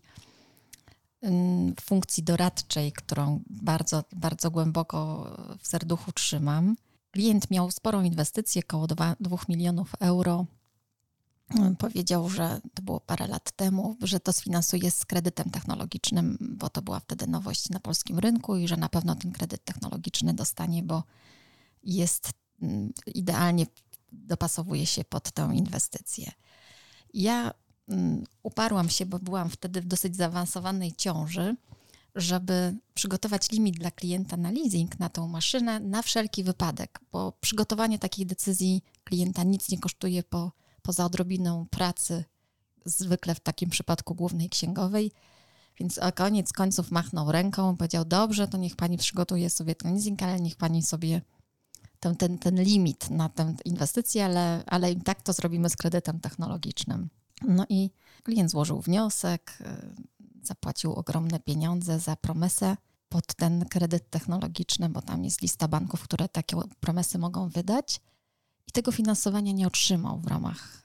funkcji 1.82 2.24
doradczej, 2.24 2.92
którą 2.92 3.42
bardzo, 3.50 4.04
bardzo 4.16 4.51
głęboko 4.51 5.28
w 5.60 5.68
serduchu 5.68 6.12
trzymam. 6.12 6.75
Klient 7.12 7.51
miał 7.51 7.72
sporą 7.72 8.04
inwestycję, 8.04 8.62
około 8.66 8.88
2, 8.88 9.16
2 9.20 9.38
milionów 9.50 9.92
euro. 10.00 10.46
Powiedział, 11.78 12.30
że 12.30 12.62
to 12.74 12.82
było 12.82 13.00
parę 13.00 13.28
lat 13.28 13.51
temu, 13.51 13.98
że 14.01 14.20
to 14.20 14.34
sfinansuje 14.34 14.92
z 14.92 15.06
kredytem 15.06 15.50
technologicznym, 15.50 16.38
bo 16.40 16.70
to 16.70 16.82
była 16.82 17.00
wtedy 17.00 17.28
nowość 17.28 17.70
na 17.70 17.80
polskim 17.80 18.20
rynku 18.20 18.56
i 18.56 18.68
że 18.68 18.78
na 18.78 18.90
pewno 18.90 19.16
ten 19.16 19.32
kredyt 19.32 19.66
technologiczny 19.66 20.34
dostanie, 20.34 20.84
bo 20.84 21.04
jest 21.84 22.32
idealnie 23.08 23.66
dopasowuje 24.12 24.86
się 24.86 25.04
pod 25.04 25.32
tę 25.32 25.50
inwestycję. 25.54 26.32
Ja 27.13 27.54
uparłam 28.43 28.89
się, 28.89 29.05
bo 29.05 29.19
byłam 29.19 29.50
wtedy 29.50 29.81
w 29.81 29.86
dosyć 29.86 30.15
zaawansowanej 30.15 30.93
ciąży, 30.98 31.55
żeby 32.15 32.77
przygotować 32.93 33.51
limit 33.51 33.79
dla 33.79 33.91
klienta 33.91 34.38
na 34.38 34.51
leasing 34.51 35.00
na 35.00 35.10
tą 35.10 35.27
maszynę 35.27 35.79
na 35.79 36.01
wszelki 36.01 36.43
wypadek, 36.43 37.00
bo 37.12 37.31
przygotowanie 37.41 38.00
takiej 38.00 38.25
decyzji 38.25 38.83
klienta 39.03 39.43
nic 39.43 39.71
nie 39.71 39.79
kosztuje 39.79 40.24
po, 40.24 40.51
poza 40.81 41.05
odrobiną 41.05 41.65
pracy, 41.69 42.24
zwykle 42.86 43.36
w 43.36 43.39
takim 43.39 43.69
przypadku 43.69 44.15
głównej 44.15 44.50
księgowej. 44.50 45.12
Więc 45.79 46.00
koniec 46.15 46.53
końców 46.53 46.91
machnął 46.91 47.31
ręką, 47.31 47.77
powiedział: 47.77 48.05
Dobrze, 48.05 48.48
to 48.48 48.57
niech 48.57 48.75
pani 48.75 48.98
przygotuje 48.98 49.50
sobie 49.50 49.75
ten 49.75 49.93
leasing, 49.93 50.24
ale 50.24 50.39
niech 50.39 50.55
pani 50.55 50.83
sobie 50.83 51.21
ten, 52.00 52.15
ten, 52.15 52.38
ten 52.38 52.63
limit 52.63 53.10
na 53.10 53.29
tę 53.29 53.55
inwestycję, 53.65 54.25
ale, 54.25 54.63
ale 54.65 54.91
i 54.91 55.01
tak 55.01 55.21
to 55.21 55.33
zrobimy 55.33 55.69
z 55.69 55.75
kredytem 55.75 56.19
technologicznym. 56.19 57.10
No 57.48 57.65
i 57.69 57.89
klient 58.24 58.51
złożył 58.51 58.81
wniosek, 58.81 59.57
y, 59.62 60.45
zapłacił 60.45 60.93
ogromne 60.93 61.39
pieniądze 61.39 62.00
za 62.00 62.15
promesę 62.15 62.77
pod 63.10 63.33
ten 63.36 63.65
kredyt 63.65 64.10
technologiczny, 64.10 64.89
bo 64.89 65.01
tam 65.01 65.24
jest 65.24 65.41
lista 65.41 65.67
banków, 65.67 66.03
które 66.03 66.29
takie 66.29 66.57
promesy 66.79 67.17
mogą 67.17 67.50
wydać. 67.50 68.01
I 68.67 68.71
tego 68.71 68.91
finansowania 68.91 69.51
nie 69.51 69.67
otrzymał 69.67 70.19
w 70.19 70.27
ramach 70.27 70.83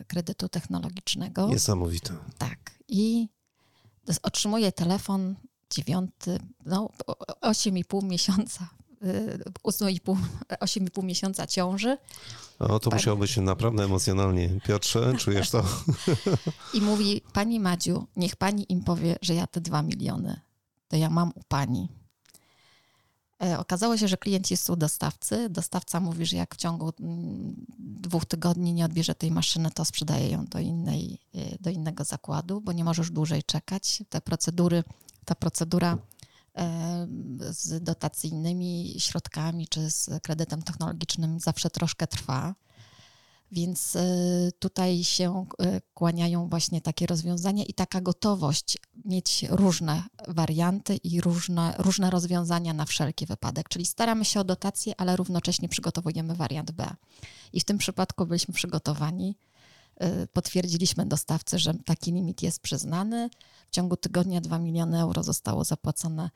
y, 0.00 0.04
kredytu 0.04 0.48
technologicznego. 0.48 1.48
Niesamowite. 1.48 2.14
Tak. 2.38 2.78
I 2.88 3.28
otrzymuje 4.22 4.72
telefon 4.72 5.34
dziewiąty, 5.70 6.38
no 6.66 6.90
8,5 7.42 8.04
miesiąca 8.04 8.68
8,5 9.62 11.02
miesiąca 11.04 11.46
ciąży. 11.46 11.98
O, 12.58 12.78
to 12.78 12.90
musiało 12.90 13.16
być 13.16 13.36
naprawdę 13.36 13.84
emocjonalnie. 13.84 14.60
Piotrze, 14.66 15.14
czujesz 15.18 15.50
to? 15.50 15.64
I 16.74 16.80
mówi, 16.80 17.22
pani 17.32 17.60
Madziu, 17.60 18.06
niech 18.16 18.36
pani 18.36 18.72
im 18.72 18.84
powie, 18.84 19.16
że 19.22 19.34
ja 19.34 19.46
te 19.46 19.60
dwa 19.60 19.82
miliony, 19.82 20.40
to 20.88 20.96
ja 20.96 21.10
mam 21.10 21.32
u 21.34 21.42
pani. 21.48 21.88
E, 23.42 23.58
okazało 23.58 23.96
się, 23.96 24.08
że 24.08 24.16
klient 24.16 24.50
jest 24.50 24.70
u 24.70 24.76
dostawcy. 24.76 25.48
Dostawca 25.50 26.00
mówi, 26.00 26.26
że 26.26 26.36
jak 26.36 26.54
w 26.54 26.58
ciągu 26.58 26.92
mm, 27.00 27.66
dwóch 27.78 28.24
tygodni 28.24 28.72
nie 28.72 28.84
odbierze 28.84 29.14
tej 29.14 29.30
maszyny, 29.30 29.70
to 29.70 29.84
sprzedaje 29.84 30.28
ją 30.28 30.44
do, 30.44 30.58
innej, 30.58 31.18
e, 31.34 31.38
do 31.60 31.70
innego 31.70 32.04
zakładu, 32.04 32.60
bo 32.60 32.72
nie 32.72 32.84
możesz 32.84 33.10
dłużej 33.10 33.42
czekać. 33.42 34.02
Te 34.08 34.20
procedury, 34.20 34.84
ta 35.24 35.34
procedura 35.34 35.98
z 37.50 37.84
dotacyjnymi 37.84 38.94
środkami 38.98 39.68
czy 39.68 39.90
z 39.90 40.10
kredytem 40.22 40.62
technologicznym 40.62 41.40
zawsze 41.40 41.70
troszkę 41.70 42.06
trwa. 42.06 42.54
Więc 43.52 43.96
e, 43.96 44.02
tutaj 44.58 45.04
się 45.04 45.46
e, 45.60 45.80
kłaniają 45.94 46.48
właśnie 46.48 46.80
takie 46.80 47.06
rozwiązania 47.06 47.64
i 47.64 47.74
taka 47.74 48.00
gotowość 48.00 48.78
mieć 49.04 49.44
różne 49.50 50.02
warianty 50.28 50.96
i 50.96 51.20
różne, 51.20 51.74
różne 51.78 52.10
rozwiązania 52.10 52.72
na 52.72 52.84
wszelki 52.84 53.26
wypadek. 53.26 53.68
Czyli 53.68 53.86
staramy 53.86 54.24
się 54.24 54.40
o 54.40 54.44
dotację, 54.44 54.94
ale 54.98 55.16
równocześnie 55.16 55.68
przygotowujemy 55.68 56.34
wariant 56.34 56.70
B. 56.70 56.94
I 57.52 57.60
w 57.60 57.64
tym 57.64 57.78
przypadku 57.78 58.26
byliśmy 58.26 58.54
przygotowani. 58.54 59.36
E, 59.96 60.26
potwierdziliśmy 60.26 61.06
dostawcy, 61.06 61.58
że 61.58 61.74
taki 61.74 62.12
limit 62.12 62.42
jest 62.42 62.60
przyznany. 62.60 63.30
W 63.68 63.70
ciągu 63.70 63.96
tygodnia 63.96 64.40
2 64.40 64.58
miliony 64.58 65.00
euro 65.00 65.22
zostało 65.22 65.64
zapłacone 65.64 66.30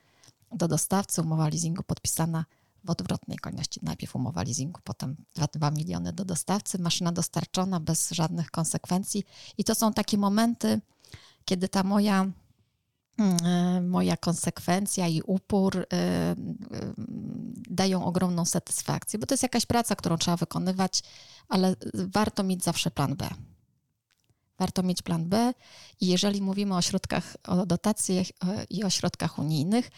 do 0.52 0.68
dostawcy, 0.68 1.22
umowa 1.22 1.48
leasingu 1.48 1.82
podpisana 1.82 2.44
w 2.84 2.90
odwrotnej 2.90 3.38
kolejności. 3.38 3.80
Najpierw 3.82 4.16
umowa 4.16 4.42
leasingu, 4.42 4.80
potem 4.84 5.16
2, 5.34 5.46
2 5.52 5.70
miliony 5.70 6.12
do 6.12 6.24
dostawcy, 6.24 6.78
maszyna 6.78 7.12
dostarczona 7.12 7.80
bez 7.80 8.10
żadnych 8.10 8.50
konsekwencji. 8.50 9.24
I 9.58 9.64
to 9.64 9.74
są 9.74 9.92
takie 9.92 10.18
momenty, 10.18 10.80
kiedy 11.44 11.68
ta 11.68 11.82
moja, 11.82 12.26
mm, 13.18 13.36
e, 13.44 13.80
moja 13.80 14.16
konsekwencja 14.16 15.08
i 15.08 15.22
upór 15.22 15.76
e, 15.76 15.84
e, 15.92 16.36
dają 17.70 18.04
ogromną 18.04 18.44
satysfakcję, 18.44 19.18
bo 19.18 19.26
to 19.26 19.34
jest 19.34 19.42
jakaś 19.42 19.66
praca, 19.66 19.96
którą 19.96 20.16
trzeba 20.16 20.36
wykonywać, 20.36 21.02
ale 21.48 21.76
warto 21.94 22.42
mieć 22.42 22.64
zawsze 22.64 22.90
plan 22.90 23.16
B. 23.16 23.28
Warto 24.58 24.82
mieć 24.82 25.02
plan 25.02 25.28
B 25.28 25.54
i 26.00 26.06
jeżeli 26.06 26.42
mówimy 26.42 26.76
o 26.76 26.82
środkach, 26.82 27.36
o 27.44 27.66
dotacjach 27.66 28.26
i 28.70 28.84
o 28.84 28.90
środkach 28.90 29.38
unijnych, 29.38 29.90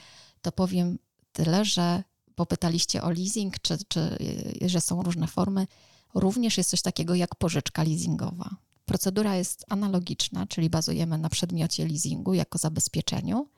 to 0.42 0.52
powiem 0.52 0.98
tyle, 1.32 1.64
że 1.64 2.02
popytaliście 2.34 3.02
o 3.02 3.10
leasing, 3.10 3.58
czy, 3.58 3.78
czy 3.88 4.18
że 4.60 4.80
są 4.80 5.02
różne 5.02 5.26
formy. 5.26 5.66
Również 6.14 6.58
jest 6.58 6.70
coś 6.70 6.82
takiego 6.82 7.14
jak 7.14 7.34
pożyczka 7.34 7.82
leasingowa. 7.82 8.56
Procedura 8.84 9.36
jest 9.36 9.64
analogiczna, 9.68 10.46
czyli 10.46 10.70
bazujemy 10.70 11.18
na 11.18 11.28
przedmiocie 11.28 11.86
leasingu 11.86 12.34
jako 12.34 12.58
zabezpieczeniu, 12.58 13.48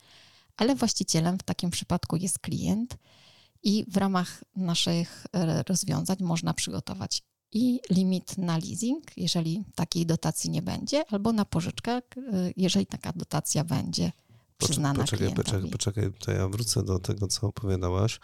ale 0.57 0.75
właścicielem 0.75 1.39
w 1.39 1.43
takim 1.43 1.71
przypadku 1.71 2.17
jest 2.17 2.39
klient 2.39 2.97
i 3.63 3.85
w 3.89 3.97
ramach 3.97 4.45
naszych 4.57 5.27
e, 5.33 5.63
rozwiązań 5.63 6.17
można 6.21 6.55
przygotować 6.55 7.23
i 7.53 7.81
limit 7.91 8.39
na 8.39 8.59
leasing, 8.59 9.05
jeżeli 9.17 9.65
takiej 9.75 10.07
dotacji 10.07 10.51
nie 10.51 10.63
będzie, 10.63 11.05
albo 11.11 11.33
na 11.33 11.45
pożyczkę, 11.45 11.93
e, 11.93 12.03
jeżeli 12.57 12.87
taka 12.87 13.13
dotacja 13.13 13.65
będzie 13.65 14.13
przyznana 14.59 15.01
poczekaj, 15.01 15.35
poczekaj, 15.35 15.71
poczekaj, 15.71 16.13
to 16.19 16.33
ja 16.33 16.49
wrócę 16.49 16.83
do 16.83 16.99
tego, 16.99 17.27
co 17.27 17.47
opowiadałaś. 17.47 18.21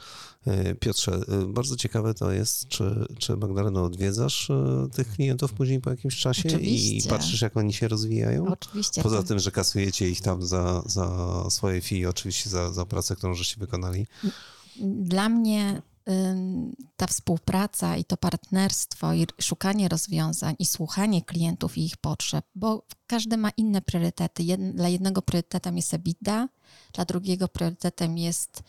E, 0.47 0.75
Piotrze, 0.75 1.13
e, 1.13 1.47
bardzo 1.47 1.77
ciekawe 1.77 2.15
to 2.15 2.33
jest, 2.33 2.69
czy, 2.69 3.07
czy 3.19 3.37
Magdaleno 3.37 3.85
odwiedzasz 3.85 4.51
e, 4.51 4.89
tych 4.93 5.13
klientów 5.13 5.53
później 5.53 5.81
po 5.81 5.91
jakimś 5.91 6.17
czasie 6.17 6.49
Oczywiście. 6.49 6.97
i 6.97 7.03
patrzysz, 7.03 7.43
jak 7.43 7.57
oni 7.57 7.73
się 7.73 7.89
rozwijają? 7.89 8.47
Oczywiście. 8.47 9.03
Poza 9.03 9.23
tym, 9.23 9.39
że 9.39 9.51
kasujecie 9.51 10.11
ich 10.11 10.21
tam 10.21 10.43
za, 10.43 10.83
za 10.87 11.07
swoje 11.51 11.81
fee, 11.81 12.07
oczywiście 12.07 12.51
za, 12.51 12.73
za 12.73 12.85
pracę, 12.87 13.17
którą 13.17 13.35
żeście 13.35 13.57
wykonali. 13.61 14.07
Dla 14.83 15.29
mnie 15.29 15.83
ta 16.97 17.07
współpraca 17.07 17.97
i 17.97 18.05
to 18.05 18.17
partnerstwo 18.17 19.13
i 19.13 19.27
szukanie 19.41 19.89
rozwiązań 19.89 20.57
i 20.59 20.67
słuchanie 20.67 21.23
klientów 21.23 21.79
i 21.79 21.85
ich 21.85 21.97
potrzeb, 21.97 22.45
bo 22.55 22.83
każdy 23.07 23.37
ma 23.37 23.51
inne 23.57 23.83
priorytety. 23.83 24.45
dla 24.75 24.89
jednego 24.89 25.23
priorytetem 25.23 25.77
jest 25.77 25.95
EBITDA, 25.95 26.49
dla 26.93 27.05
drugiego 27.05 27.49
priorytetem 27.49 28.19
jest 28.19 28.63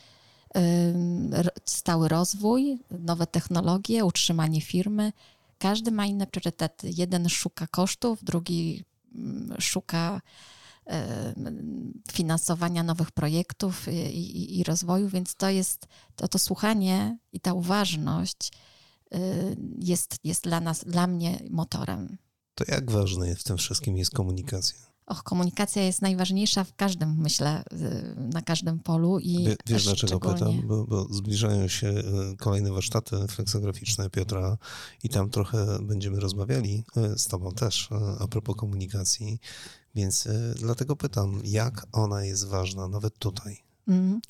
stały 1.65 2.07
rozwój, 2.09 2.79
nowe 3.00 3.27
technologie, 3.27 4.05
utrzymanie 4.05 4.61
firmy. 4.61 5.13
Każdy 5.57 5.91
ma 5.91 6.05
inne 6.05 6.27
priorytety. 6.27 6.91
Jeden 6.97 7.29
szuka 7.29 7.67
kosztów, 7.67 8.23
drugi 8.23 8.83
szuka 9.59 10.21
finansowania 12.11 12.83
nowych 12.83 13.11
projektów 13.11 13.88
i, 13.88 13.91
i, 13.91 14.59
i, 14.59 14.63
rozwoju, 14.63 15.09
więc 15.09 15.35
to 15.35 15.50
jest 15.50 15.88
to, 16.15 16.27
to 16.27 16.39
słuchanie 16.39 17.17
i 17.33 17.39
ta 17.39 17.53
uważność 17.53 18.51
jest, 19.79 20.15
jest 20.23 20.43
dla 20.43 20.59
nas, 20.59 20.83
dla 20.83 21.07
mnie 21.07 21.39
motorem. 21.50 22.17
To 22.55 22.63
jak 22.67 22.91
ważne 22.91 23.35
w 23.35 23.43
tym 23.43 23.57
wszystkim 23.57 23.97
jest 23.97 24.11
komunikacja? 24.11 24.91
Och, 25.05 25.23
komunikacja 25.23 25.83
jest 25.83 26.01
najważniejsza 26.01 26.63
w 26.63 26.75
każdym, 26.75 27.15
myślę, 27.17 27.63
na 28.17 28.41
każdym 28.41 28.79
polu. 28.79 29.19
I 29.19 29.45
Wie, 29.45 29.55
wiesz 29.65 29.83
dlaczego 29.83 30.19
pytam? 30.19 30.67
Bo, 30.67 30.88
bo, 30.88 31.13
zbliżają 31.13 31.67
się 31.67 31.93
kolejne 32.39 32.71
warsztaty 32.71 33.27
fleksograficzne 33.27 34.09
Piotra 34.09 34.57
i 35.03 35.09
tam 35.09 35.29
trochę 35.29 35.79
będziemy 35.81 36.19
rozmawiali 36.19 36.83
e, 36.97 37.19
z 37.19 37.27
tobą 37.27 37.51
też 37.51 37.89
e, 37.91 37.95
a 38.19 38.27
propos 38.27 38.55
komunikacji, 38.55 39.39
więc 39.95 40.27
dlatego 40.55 40.95
pytam, 40.95 41.41
jak 41.43 41.86
ona 41.91 42.24
jest 42.25 42.48
ważna 42.48 42.88
nawet 42.88 43.17
tutaj? 43.17 43.57
Mm. 43.88 44.21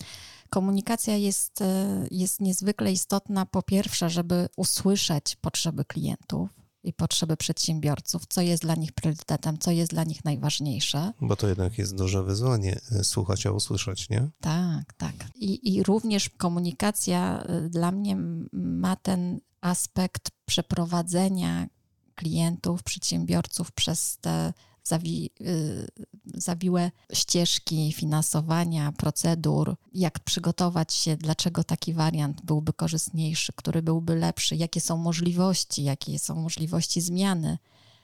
Komunikacja 0.50 1.16
jest, 1.16 1.64
jest 2.12 2.42
niezwykle 2.42 2.92
istotna, 2.92 3.46
po 3.46 3.62
pierwsze, 3.62 4.10
żeby 4.10 4.50
usłyszeć 4.58 5.36
potrzeby 5.36 5.86
klientów, 5.86 6.50
i 6.84 6.94
potrzeby 6.94 7.38
przedsiębiorców, 7.38 8.24
co 8.30 8.42
jest 8.42 8.64
dla 8.64 8.76
nich 8.76 8.92
priorytetem, 8.92 9.58
co 9.58 9.72
jest 9.72 9.92
dla 9.92 10.04
nich 10.04 10.26
najważniejsze. 10.26 11.14
Bo 11.22 11.36
to 11.36 11.48
jednak 11.48 11.78
jest 11.78 11.96
duże 11.96 12.24
wyzwanie 12.24 12.80
e, 12.92 13.04
słuchać, 13.04 13.46
a 13.46 13.52
usłyszeć, 13.52 14.10
nie? 14.10 14.30
Tak, 14.42 14.94
tak. 14.94 15.14
I, 15.36 15.76
i 15.76 15.84
również 15.84 16.30
komunikacja 16.30 17.44
dla 17.70 17.92
mnie 17.92 18.18
ma 18.54 18.96
ten 18.96 19.40
aspekt 19.62 20.32
przeprowadzenia 20.46 21.68
klientów, 22.16 22.84
przedsiębiorców 22.84 23.72
przez 23.72 24.18
te 24.22 24.54
zawi, 24.84 25.30
y, 25.42 25.88
zawiłe 26.26 26.92
ścieżki 27.14 27.94
finansowania, 27.94 28.92
procedur, 28.92 29.76
jak 29.94 30.20
przygotować 30.20 30.94
się, 30.94 31.18
dlaczego 31.18 31.64
taki 31.64 31.94
wariant 31.94 32.42
byłby 32.42 32.74
korzystniejszy, 32.74 33.54
który 33.56 33.82
byłby 33.82 34.16
lepszy, 34.16 34.56
jakie 34.56 34.82
są 34.82 34.98
możliwości, 34.98 35.84
jakie 35.84 36.20
są 36.20 36.36
możliwości 36.36 37.02
zmiany, 37.02 37.58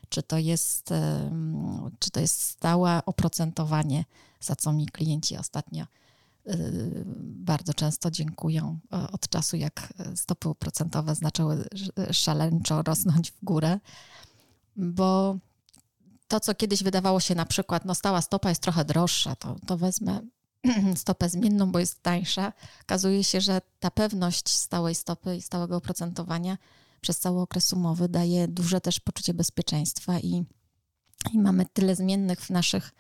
czy 0.10 0.24
to 0.24 0.38
jest, 0.38 0.90
czy 2.00 2.12
to 2.12 2.20
jest 2.20 2.42
stałe 2.42 3.06
oprocentowanie, 3.06 4.06
za 4.40 4.56
co 4.56 4.74
mi 4.74 4.86
klienci 4.86 5.38
ostatnio 5.38 5.86
y, 6.48 7.04
bardzo 7.22 7.74
często 7.74 8.12
dziękują 8.12 8.80
e, 8.94 9.12
od 9.12 9.30
czasu, 9.30 9.58
jak 9.58 9.94
stopy 10.16 10.50
procentowe 10.60 11.16
zaczęły 11.16 11.66
szaleńczo 12.12 12.82
rosnąć 12.82 13.32
w 13.32 13.44
górę, 13.44 13.80
bo 14.76 15.38
to, 16.28 16.40
co 16.40 16.56
kiedyś 16.56 16.84
wydawało 16.84 17.20
się 17.20 17.36
na 17.36 17.46
przykład, 17.46 17.86
no 17.86 17.96
stała 17.96 18.22
stopa 18.22 18.50
jest 18.50 18.62
trochę 18.62 18.86
droższa, 18.86 19.36
to, 19.36 19.56
to 19.68 19.78
wezmę 19.78 20.22
stopę 20.96 21.30
zmienną, 21.30 21.72
bo 21.72 21.80
jest 21.80 22.04
tańsza. 22.04 22.54
Okazuje 22.82 23.24
się, 23.24 23.42
że 23.42 23.62
ta 23.80 23.92
pewność 23.92 24.50
stałej 24.50 24.96
stopy 24.96 25.36
i 25.36 25.42
stałego 25.42 25.78
oprocentowania 25.78 26.58
przez 27.02 27.20
cały 27.20 27.42
okres 27.42 27.74
umowy 27.74 28.10
daje 28.10 28.48
duże 28.48 28.82
też 28.82 29.00
poczucie 29.00 29.34
bezpieczeństwa 29.34 30.20
i, 30.20 30.44
i 31.34 31.40
mamy 31.40 31.66
tyle 31.74 31.96
zmiennych 31.96 32.42
w 32.42 32.50
naszych 32.50 32.92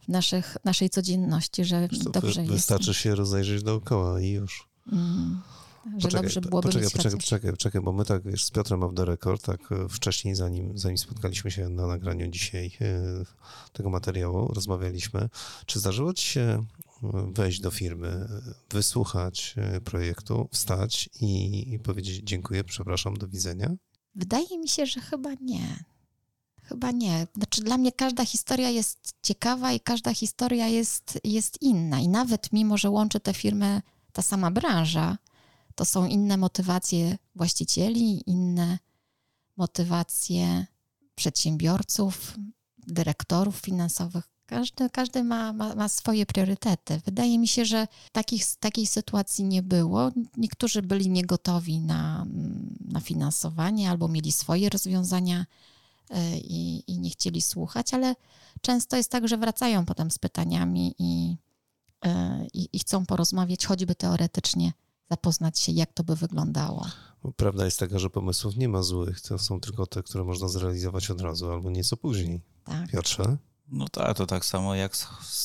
w 0.00 0.08
naszych, 0.08 0.56
naszej 0.64 0.90
codzienności, 0.90 1.64
że 1.64 1.88
dobrze 2.12 2.40
jest. 2.40 2.52
Wystarczy 2.52 2.94
się 2.94 3.14
rozejrzeć 3.14 3.62
dookoła 3.62 4.20
i 4.20 4.30
już. 4.30 4.68
Mm 4.92 5.42
że 5.84 5.92
poczekaj, 5.92 6.22
dobrze 6.22 6.40
byłoby 6.40 6.68
poczekaj, 6.68 6.90
poczekaj, 6.90 7.18
poczekaj, 7.18 7.50
poczekaj, 7.50 7.80
bo 7.80 7.92
my 7.92 8.04
tak 8.04 8.22
wiesz, 8.22 8.44
z 8.44 8.50
Piotrem 8.50 8.82
off 8.82 8.94
the 8.94 9.04
record, 9.04 9.42
tak 9.42 9.72
e, 9.72 9.88
wcześniej, 9.88 10.34
zanim, 10.34 10.78
zanim 10.78 10.98
spotkaliśmy 10.98 11.50
się 11.50 11.68
na 11.68 11.86
nagraniu 11.86 12.26
dzisiaj 12.26 12.76
e, 12.80 13.24
tego 13.72 13.90
materiału, 13.90 14.48
rozmawialiśmy. 14.54 15.28
Czy 15.66 15.78
zdarzyło 15.78 16.14
ci 16.14 16.24
się 16.24 16.40
e, 16.40 16.64
wejść 17.34 17.60
do 17.60 17.70
firmy, 17.70 18.28
wysłuchać 18.70 19.54
projektu, 19.84 20.48
wstać 20.52 21.08
i, 21.20 21.64
i 21.74 21.78
powiedzieć 21.78 22.20
dziękuję, 22.24 22.64
przepraszam, 22.64 23.16
do 23.16 23.28
widzenia? 23.28 23.74
Wydaje 24.14 24.58
mi 24.58 24.68
się, 24.68 24.86
że 24.86 25.00
chyba 25.00 25.30
nie. 25.40 25.84
Chyba 26.62 26.90
nie. 26.90 27.26
Znaczy, 27.36 27.62
dla 27.62 27.78
mnie 27.78 27.92
każda 27.92 28.24
historia 28.24 28.70
jest 28.70 29.14
ciekawa 29.22 29.72
i 29.72 29.80
każda 29.80 30.14
historia 30.14 30.68
jest, 30.68 31.18
jest 31.24 31.62
inna. 31.62 32.00
I 32.00 32.08
nawet 32.08 32.52
mimo, 32.52 32.78
że 32.78 32.90
łączy 32.90 33.20
te 33.20 33.34
firmy 33.34 33.82
ta 34.12 34.22
sama 34.22 34.50
branża, 34.50 35.18
to 35.78 35.84
są 35.84 36.06
inne 36.06 36.36
motywacje 36.36 37.18
właścicieli, 37.34 38.30
inne 38.30 38.78
motywacje 39.56 40.66
przedsiębiorców, 41.14 42.38
dyrektorów 42.86 43.56
finansowych. 43.56 44.28
Każdy, 44.46 44.90
każdy 44.90 45.24
ma, 45.24 45.52
ma, 45.52 45.74
ma, 45.74 45.88
swoje 45.88 46.26
priorytety. 46.26 47.00
Wydaje 47.04 47.38
mi 47.38 47.48
się, 47.48 47.64
że 47.64 47.86
takich, 48.12 48.44
takiej 48.60 48.86
sytuacji 48.86 49.44
nie 49.44 49.62
było. 49.62 50.10
Niektórzy 50.36 50.82
byli 50.82 51.10
niegotowi 51.10 51.80
na, 51.80 52.26
na 52.80 53.00
finansowanie 53.00 53.90
albo 53.90 54.08
mieli 54.08 54.32
swoje 54.32 54.68
rozwiązania 54.68 55.46
e, 56.10 56.38
i, 56.38 56.90
i 56.90 56.98
nie 56.98 57.10
chcieli 57.10 57.42
słuchać, 57.42 57.94
ale 57.94 58.14
często 58.60 58.96
jest 58.96 59.10
tak, 59.10 59.28
że 59.28 59.36
wracają 59.36 59.86
potem 59.86 60.10
z 60.10 60.18
pytaniami 60.18 60.94
i, 60.98 61.36
e, 62.04 62.46
i, 62.54 62.68
i 62.72 62.78
chcą 62.78 63.06
porozmawiać, 63.06 63.66
choćby 63.66 63.94
teoretycznie 63.94 64.72
zapoznać 65.10 65.60
się, 65.60 65.72
jak 65.72 65.92
to 65.92 66.04
by 66.04 66.16
wyglądało. 66.16 66.86
Prawda 67.36 67.64
jest 67.64 67.78
taka, 67.78 67.98
że 67.98 68.10
pomysłów 68.10 68.56
nie 68.56 68.68
ma 68.68 68.82
złych, 68.82 69.20
to 69.20 69.38
są 69.38 69.60
tylko 69.60 69.86
te, 69.86 70.02
które 70.02 70.24
można 70.24 70.48
zrealizować 70.48 71.10
od 71.10 71.20
razu 71.20 71.50
albo 71.50 71.70
nieco 71.70 71.96
później. 71.96 72.40
Tak. 72.64 72.90
Piotrze? 72.90 73.36
No 73.70 73.88
tak, 73.88 74.16
to 74.16 74.26
tak 74.26 74.44
samo 74.44 74.74
jak 74.74 74.96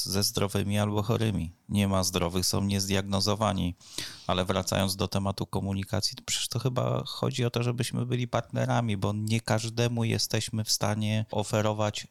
ze 0.03 0.23
zdrowymi 0.23 0.79
albo 0.79 1.03
chorymi. 1.03 1.55
Nie 1.69 1.87
ma 1.87 2.03
zdrowych, 2.03 2.45
są 2.45 2.63
niezdiagnozowani. 2.63 3.75
Ale 4.27 4.45
wracając 4.45 4.95
do 4.95 5.07
tematu 5.07 5.45
komunikacji, 5.45 6.15
to 6.15 6.23
przecież 6.25 6.47
to 6.47 6.59
chyba 6.59 7.03
chodzi 7.05 7.45
o 7.45 7.49
to, 7.49 7.63
żebyśmy 7.63 8.05
byli 8.05 8.27
partnerami, 8.27 8.97
bo 8.97 9.13
nie 9.13 9.41
każdemu 9.41 10.03
jesteśmy 10.03 10.63
w 10.63 10.71
stanie 10.71 11.25
oferować 11.31 12.07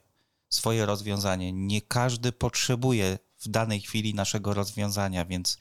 swoje 0.49 0.87
rozwiązanie. 0.87 1.53
Nie 1.53 1.83
każdy 1.83 2.33
potrzebuje 2.33 3.19
w 3.39 3.49
danej 3.49 3.81
chwili 3.81 4.15
naszego 4.15 4.55
rozwiązania, 4.55 5.25
więc 5.25 5.59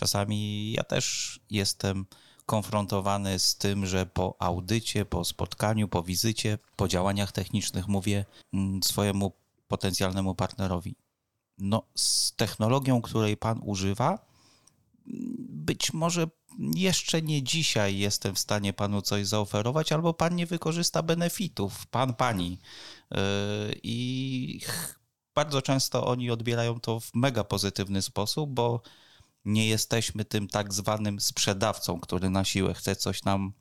Czasami 0.00 0.72
ja 0.72 0.82
też 0.82 1.40
jestem 1.50 2.06
konfrontowany 2.46 3.38
z 3.38 3.56
tym, 3.56 3.86
że 3.86 4.06
po 4.06 4.36
audycie, 4.38 5.04
po 5.04 5.24
spotkaniu, 5.24 5.88
po 5.88 6.02
wizycie, 6.02 6.58
po 6.76 6.88
działaniach 6.88 7.32
technicznych 7.32 7.88
mówię 7.88 8.24
mm, 8.52 8.82
swojemu 8.82 9.32
potencjalnemu 9.68 10.34
partnerowi: 10.34 10.94
No, 11.58 11.82
z 11.94 12.36
technologią, 12.36 13.02
której 13.02 13.36
pan 13.36 13.60
używa, 13.62 14.26
być 15.48 15.92
może 15.92 16.26
jeszcze 16.74 17.22
nie 17.22 17.42
dzisiaj 17.42 17.98
jestem 17.98 18.34
w 18.34 18.38
stanie 18.38 18.72
panu 18.72 19.02
coś 19.02 19.26
zaoferować, 19.26 19.92
albo 19.92 20.14
pan 20.14 20.36
nie 20.36 20.46
wykorzysta 20.46 21.02
benefitów, 21.02 21.86
pan, 21.86 22.14
pani. 22.14 22.58
Yy, 23.10 23.18
I 23.82 24.60
bardzo 25.34 25.62
często 25.62 26.06
oni 26.06 26.30
odbierają 26.30 26.80
to 26.80 27.00
w 27.00 27.14
mega 27.14 27.44
pozytywny 27.44 28.02
sposób, 28.02 28.50
bo 28.50 28.82
nie 29.44 29.66
jesteśmy 29.66 30.24
tym 30.24 30.48
tak 30.48 30.74
zwanym 30.74 31.20
sprzedawcą, 31.20 32.00
który 32.00 32.30
na 32.30 32.44
siłę 32.44 32.74
chce 32.74 32.96
coś 32.96 33.24
nam 33.24 33.52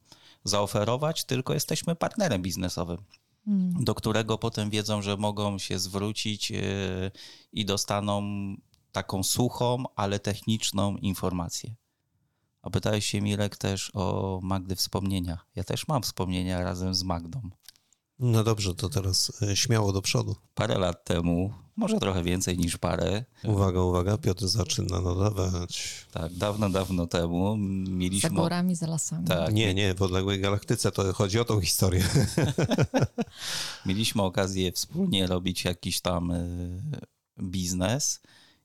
zaoferować, 0.44 1.24
tylko 1.24 1.54
jesteśmy 1.54 1.96
partnerem 1.96 2.42
biznesowym, 2.42 2.98
hmm. 3.46 3.84
do 3.84 3.96
którego 3.96 4.38
potem 4.38 4.70
wiedzą, 4.70 5.02
że 5.02 5.18
mogą 5.18 5.58
się 5.58 5.80
zwrócić 5.80 6.52
yy, 6.52 7.12
i 7.54 7.66
dostaną 7.66 8.24
taką 8.92 9.24
suchą, 9.24 9.84
ale 9.96 10.20
techniczną 10.20 10.98
informację. 10.98 11.76
A 12.62 12.70
pytałeś 12.70 13.06
się, 13.06 13.22
Mirek, 13.22 13.58
też 13.58 13.92
o 13.94 14.40
Magdy 14.44 14.76
wspomnienia. 14.76 15.40
Ja 15.56 15.64
też 15.64 15.88
mam 15.88 16.04
wspomnienia 16.04 16.64
razem 16.64 16.96
z 16.96 17.04
Magdą. 17.04 17.50
No 18.20 18.44
dobrze, 18.44 18.76
to 18.76 18.90
teraz 18.90 19.42
e, 19.42 19.56
śmiało 19.56 19.94
do 19.94 20.02
przodu. 20.02 20.36
Parę 20.56 20.78
lat 20.78 21.06
temu, 21.06 21.54
może 21.80 22.00
trochę 22.00 22.24
więcej 22.24 22.58
niż 22.58 22.78
parę. 22.78 23.26
Uwaga, 23.44 23.82
uwaga, 23.82 24.18
Piotr 24.18 24.48
zaczyna 24.48 25.02
nadawać. 25.02 26.06
Tak, 26.12 26.34
dawno, 26.34 26.70
dawno 26.70 27.08
temu 27.08 27.58
mieliśmy... 27.88 28.30
Za 28.30 28.36
górami, 28.36 28.76
za 28.76 28.88
lasami. 28.88 29.28
Tak. 29.28 29.54
Nie, 29.54 29.74
nie, 29.74 29.96
w 29.96 30.02
odległej 30.02 30.42
galaktyce 30.42 30.92
to 30.92 31.14
chodzi 31.14 31.40
o 31.40 31.46
tą 31.46 31.62
historię. 31.62 32.04
mieliśmy 33.86 34.22
okazję 34.22 34.72
wspólnie 34.72 35.28
robić 35.28 35.64
jakiś 35.64 36.02
tam 36.02 36.32
e, 36.32 36.48
biznes 37.40 38.22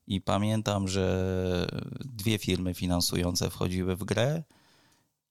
i 0.07 0.21
pamiętam, 0.21 0.89
że 0.89 1.67
dwie 2.05 2.39
firmy 2.39 2.75
finansujące 2.75 3.51
wchodziły 3.51 3.97
w 3.97 4.05
grę. 4.05 4.43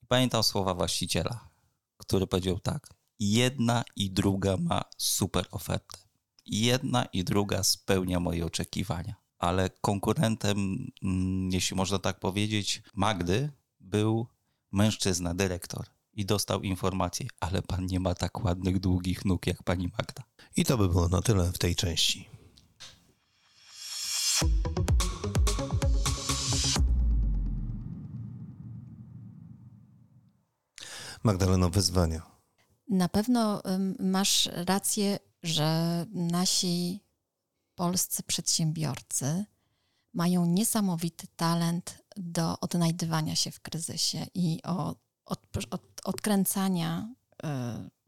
Pamiętam 0.08 0.44
słowa 0.44 0.74
właściciela, 0.74 1.50
który 1.98 2.28
powiedział 2.28 2.60
tak– 2.60 2.88
jedna 3.20 3.84
i 3.96 4.12
druga 4.12 4.58
ma 4.58 4.82
super 4.98 5.46
ofertę. 5.52 5.98
Jedna 6.46 7.06
i 7.06 7.24
druga 7.24 7.64
spełnia 7.64 8.20
moje 8.20 8.46
oczekiwania. 8.46 9.16
Ale 9.40 9.70
konkurentem, 9.82 10.88
mm, 11.04 11.52
jeśli 11.52 11.78
można 11.78 12.00
tak 12.00 12.20
powiedzieć, 12.20 12.82
Magdy 12.94 13.52
był 13.80 14.28
mężczyzna, 14.72 15.34
dyrektor. 15.34 15.86
I 16.14 16.26
dostał 16.26 16.62
informację, 16.62 17.28
ale 17.40 17.62
pan 17.62 17.86
nie 17.86 18.00
ma 18.00 18.16
tak 18.16 18.46
ładnych, 18.46 18.80
długich 18.80 19.26
nóg 19.26 19.48
jak 19.48 19.64
pani 19.64 19.88
Magda. 19.98 20.24
I 20.56 20.66
to 20.66 20.78
by 20.78 20.90
było 20.90 21.10
na 21.10 21.22
tyle 21.22 21.52
w 21.52 21.58
tej 21.58 21.76
części. 21.76 22.30
Magdaleno, 31.24 31.70
wyzwania. 31.70 32.22
Na 32.90 33.10
pewno 33.10 33.62
masz 34.00 34.50
rację, 34.54 35.20
że 35.44 36.06
nasi 36.12 37.00
polscy 37.76 38.24
przedsiębiorcy 38.24 39.46
mają 40.14 40.46
niesamowity 40.46 41.28
talent 41.36 42.04
do 42.18 42.60
odnajdywania 42.60 43.36
się 43.36 43.52
w 43.52 43.60
kryzysie 43.60 44.28
i 44.36 44.60
o, 44.64 44.96
od, 45.26 45.40
od, 45.70 45.82
odkręcania 46.04 47.14
y, 47.44 47.48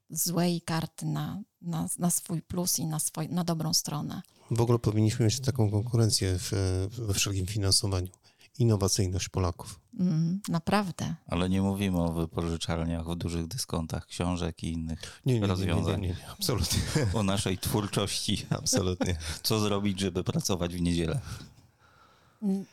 złej 0.10 0.62
karty 0.62 1.06
na, 1.06 1.42
na, 1.62 1.88
na 2.00 2.12
swój 2.12 2.42
plus 2.42 2.80
i 2.80 2.86
na, 2.86 3.00
swój, 3.00 3.30
na 3.30 3.44
dobrą 3.44 3.74
stronę. 3.74 4.22
W 4.52 4.62
ogóle 4.62 4.80
powinniśmy 4.80 5.26
mieć 5.26 5.40
taką 5.40 5.72
konkurencję 5.72 6.38
w, 6.40 6.52
we 6.92 7.14
wszelkim 7.14 7.46
finansowaniu. 7.46 8.12
Innowacyjność 8.60 9.30
Polaków. 9.30 9.80
Mm, 10.00 10.42
naprawdę. 10.48 11.16
Ale 11.28 11.50
nie 11.50 11.62
mówimy 11.62 12.02
o 12.02 12.14
wypożyczalniach 12.14 13.06
w 13.06 13.16
dużych 13.16 13.48
dyskontach 13.48 14.06
książek 14.06 14.64
i 14.64 14.72
innych 14.72 15.22
nie, 15.26 15.40
nie, 15.40 15.48
rozwiązań. 15.48 16.02
Nie, 16.02 16.08
nie, 16.08 16.14
nie, 16.14 16.30
absolutnie. 16.30 16.80
O 17.14 17.24
naszej 17.24 17.58
twórczości. 17.58 18.46
Absolutnie. 18.60 19.18
Co 19.44 19.60
zrobić, 19.60 20.00
żeby 20.00 20.24
pracować 20.24 20.76
w 20.76 20.82
niedzielę? 20.82 21.20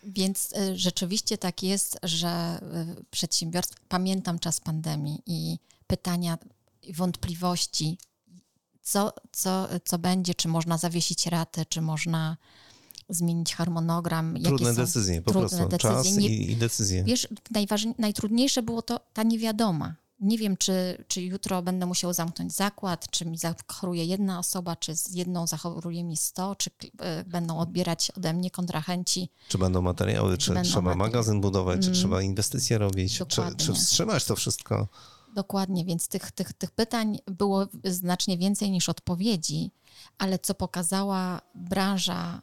Więc 0.04 0.52
y, 0.52 0.78
rzeczywiście 0.78 1.38
tak 1.38 1.62
jest, 1.62 1.98
że 2.02 2.60
y, 3.00 3.04
przedsiębiorstwa, 3.10 3.80
pamiętam 3.88 4.38
czas 4.38 4.60
pandemii 4.60 5.22
i 5.26 5.58
pytania, 5.86 6.38
wątpliwości, 6.94 7.98
co, 8.82 9.12
co, 9.32 9.68
co 9.84 9.98
będzie, 9.98 10.34
czy 10.34 10.48
można 10.48 10.78
zawiesić 10.78 11.26
ratę, 11.26 11.66
czy 11.66 11.80
można 11.80 12.36
zmienić 13.14 13.54
harmonogram. 13.54 14.36
Trudne 14.44 14.74
decyzje, 14.74 15.22
po 15.22 15.32
prostu. 15.32 15.68
Decyzje. 15.68 15.78
Czas 15.78 16.16
Nie, 16.16 16.28
i, 16.28 16.52
i 16.52 16.56
decyzje. 16.56 17.04
Wiesz, 17.04 17.28
najtrudniejsze 17.98 18.62
było 18.62 18.82
to 18.82 19.00
ta 19.12 19.22
niewiadoma. 19.22 19.94
Nie 20.20 20.38
wiem, 20.38 20.56
czy, 20.56 21.04
czy 21.08 21.22
jutro 21.22 21.62
będę 21.62 21.86
musiał 21.86 22.12
zamknąć 22.12 22.52
zakład, 22.52 23.10
czy 23.10 23.26
mi 23.26 23.38
zachoruje 23.38 24.04
jedna 24.04 24.38
osoba, 24.38 24.76
czy 24.76 24.96
z 24.96 25.14
jedną 25.14 25.46
zachoruje 25.46 26.04
mi 26.04 26.16
sto, 26.16 26.56
czy 26.56 26.70
y, 26.70 27.24
będą 27.26 27.58
odbierać 27.58 28.10
ode 28.10 28.32
mnie 28.32 28.50
kontrahenci. 28.50 29.28
Czy 29.48 29.58
będą 29.58 29.82
materiały, 29.82 30.38
czy, 30.38 30.54
czy 30.54 30.62
trzeba 30.62 30.94
magazyn 30.94 31.40
budować, 31.40 31.80
mm. 31.80 31.94
czy 31.94 32.00
trzeba 32.00 32.22
inwestycje 32.22 32.78
robić, 32.78 33.18
czy, 33.28 33.42
czy 33.56 33.72
wstrzymać 33.72 34.24
to 34.24 34.36
wszystko. 34.36 34.88
Dokładnie, 35.34 35.84
więc 35.84 36.08
tych, 36.08 36.32
tych, 36.32 36.52
tych 36.52 36.70
pytań 36.70 37.18
było 37.26 37.66
znacznie 37.84 38.38
więcej 38.38 38.70
niż 38.70 38.88
odpowiedzi, 38.88 39.70
ale 40.18 40.38
co 40.38 40.54
pokazała 40.54 41.40
branża 41.54 42.42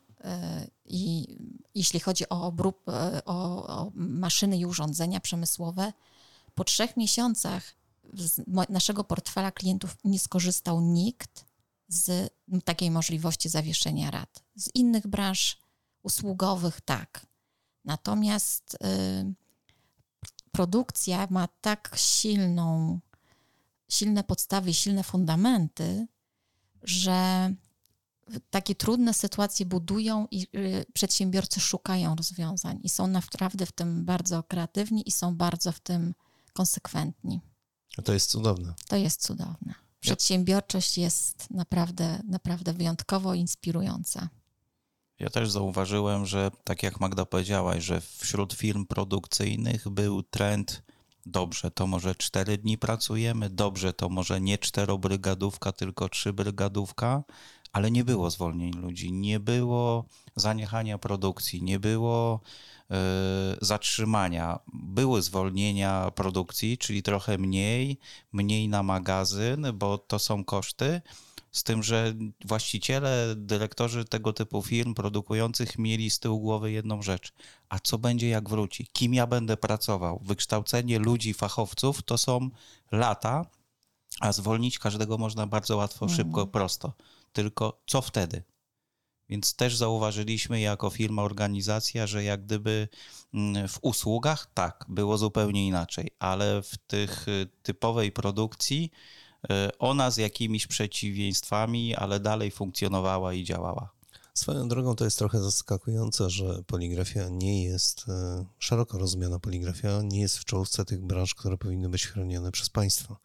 i 0.86 1.38
jeśli 1.76 2.00
chodzi 2.00 2.30
o, 2.30 2.44
obrób, 2.44 2.90
e, 2.90 3.26
o, 3.26 3.68
o 3.68 3.92
maszyny 3.96 4.58
i 4.58 4.66
urządzenia 4.66 5.20
przemysłowe, 5.20 5.94
po 6.56 6.64
trzech 6.64 6.98
miesiącach 6.98 7.76
z 8.14 8.42
naszego 8.70 9.04
portfela 9.04 9.52
klientów 9.52 9.98
nie 10.04 10.20
skorzystał 10.20 10.82
nikt 10.82 11.46
z 11.88 12.34
takiej 12.66 12.92
możliwości 12.92 13.50
zawieszenia 13.50 14.12
rat. 14.12 14.44
Z 14.56 14.70
innych 14.76 15.08
branż 15.08 15.58
usługowych 16.04 16.82
tak. 16.82 17.26
Natomiast 17.86 18.74
y, 18.74 19.34
produkcja 20.52 21.28
ma 21.30 21.48
tak 21.62 21.92
silną, 21.96 23.00
silne 23.90 24.24
podstawy, 24.24 24.74
silne 24.74 25.04
fundamenty, 25.04 26.08
że 26.84 27.54
takie 28.50 28.76
trudne 28.76 29.14
sytuacje 29.14 29.66
budują 29.66 30.28
i 30.32 30.48
y, 30.56 30.86
przedsiębiorcy 30.94 31.60
szukają 31.60 32.16
rozwiązań 32.16 32.80
i 32.84 32.90
są 32.90 33.08
naprawdę 33.08 33.66
w 33.66 33.72
tym 33.72 34.06
bardzo 34.06 34.44
kreatywni 34.44 35.10
i 35.10 35.12
są 35.12 35.36
bardzo 35.36 35.72
w 35.72 35.80
tym 35.80 36.14
konsekwentni. 36.54 37.42
To 38.04 38.14
jest 38.14 38.30
cudowne. 38.30 38.74
To 38.88 38.96
jest 38.96 39.22
cudowne. 39.22 39.74
Przedsiębiorczość 40.00 40.98
jest 40.98 41.50
naprawdę, 41.52 42.22
naprawdę 42.28 42.74
wyjątkowo 42.74 43.34
inspirująca. 43.34 44.30
Ja 45.20 45.30
też 45.30 45.52
zauważyłem, 45.52 46.26
że 46.26 46.52
tak 46.64 46.84
jak 46.84 47.00
Magda 47.00 47.26
powiedziałaś, 47.26 47.84
że 47.84 48.02
wśród 48.02 48.54
firm 48.54 48.86
produkcyjnych 48.86 49.90
był 49.90 50.24
trend 50.24 50.84
dobrze, 51.26 51.72
to 51.72 51.88
może 51.88 52.16
cztery 52.16 52.58
dni 52.58 52.78
pracujemy, 52.78 53.50
dobrze, 53.50 53.94
to 53.94 54.10
może 54.10 54.42
nie 54.42 54.58
czterobrygadówka, 54.58 55.72
tylko 55.72 56.10
trzybrygardówka, 56.10 57.24
ale 57.72 57.92
nie 57.92 58.04
było 58.04 58.30
zwolnień 58.30 58.74
ludzi, 58.74 59.12
nie 59.12 59.40
było 59.40 60.06
zaniechania 60.36 60.98
produkcji, 60.98 61.64
nie 61.64 61.80
było 61.80 62.42
y, 62.92 62.96
zatrzymania. 63.62 64.60
Były 64.74 65.22
zwolnienia 65.22 66.12
produkcji, 66.12 66.78
czyli 66.78 67.04
trochę 67.04 67.38
mniej, 67.38 68.00
mniej 68.32 68.70
na 68.70 68.84
magazyn, 68.84 69.68
bo 69.74 69.98
to 69.98 70.20
są 70.20 70.44
koszty, 70.44 71.02
z 71.52 71.64
tym, 71.64 71.84
że 71.84 72.14
właściciele, 72.46 73.34
dyrektorzy 73.36 74.06
tego 74.06 74.34
typu 74.34 74.62
firm 74.62 74.94
produkujących 74.94 75.78
mieli 75.78 76.10
z 76.10 76.20
tyłu 76.20 76.40
głowy 76.40 76.72
jedną 76.72 77.02
rzecz. 77.02 77.34
A 77.70 77.80
co 77.80 77.98
będzie, 77.98 78.30
jak 78.30 78.50
wróci? 78.50 78.88
Kim 78.94 79.14
ja 79.14 79.28
będę 79.28 79.58
pracował? 79.58 80.20
Wykształcenie 80.24 81.00
ludzi, 81.00 81.34
fachowców 81.34 82.04
to 82.04 82.18
są 82.18 82.50
lata, 82.92 83.46
a 84.20 84.32
zwolnić 84.32 84.80
każdego 84.80 85.18
można 85.18 85.48
bardzo 85.48 85.78
łatwo, 85.78 86.06
mhm. 86.06 86.18
szybko, 86.18 86.48
prosto. 86.48 86.94
Tylko 87.34 87.82
co 87.88 88.02
wtedy? 88.02 88.44
Więc 89.30 89.56
też 89.56 89.76
zauważyliśmy 89.76 90.60
jako 90.60 90.90
firma, 90.90 91.24
organizacja, 91.24 92.08
że 92.08 92.24
jak 92.24 92.46
gdyby 92.46 92.88
mm, 93.34 93.68
w 93.68 93.80
usługach 93.82 94.52
tak, 94.54 94.86
było 94.90 95.18
zupełnie 95.18 95.68
inaczej, 95.68 96.12
ale 96.20 96.62
w 96.62 96.78
tych 96.78 97.28
y, 97.28 97.48
typowej 97.64 98.12
produkcji 98.12 98.92
E, 99.50 99.70
ona 99.80 100.12
z 100.12 100.18
jakimiś 100.18 100.68
przeciwieństwami, 100.68 101.96
ale 101.96 102.20
dalej 102.20 102.52
funkcjonowała 102.52 103.34
i 103.34 103.44
działała. 103.44 103.90
Swoją 104.40 104.68
drogą 104.68 104.96
to 104.96 105.06
jest 105.06 105.18
trochę 105.18 105.40
zaskakujące, 105.40 106.30
że 106.30 106.64
poligrafia 106.68 107.30
nie 107.30 107.64
jest, 107.64 108.06
e, 108.08 108.46
szeroko 108.60 108.98
rozumiana 108.98 109.40
poligrafia, 109.40 110.02
nie 110.02 110.22
jest 110.22 110.38
w 110.38 110.46
czołówce 110.46 110.86
tych 110.86 111.02
branż, 111.02 111.36
które 111.36 111.58
powinny 111.58 111.90
być 111.90 112.08
chronione 112.08 112.52
przez 112.52 112.70
państwo. 112.70 113.18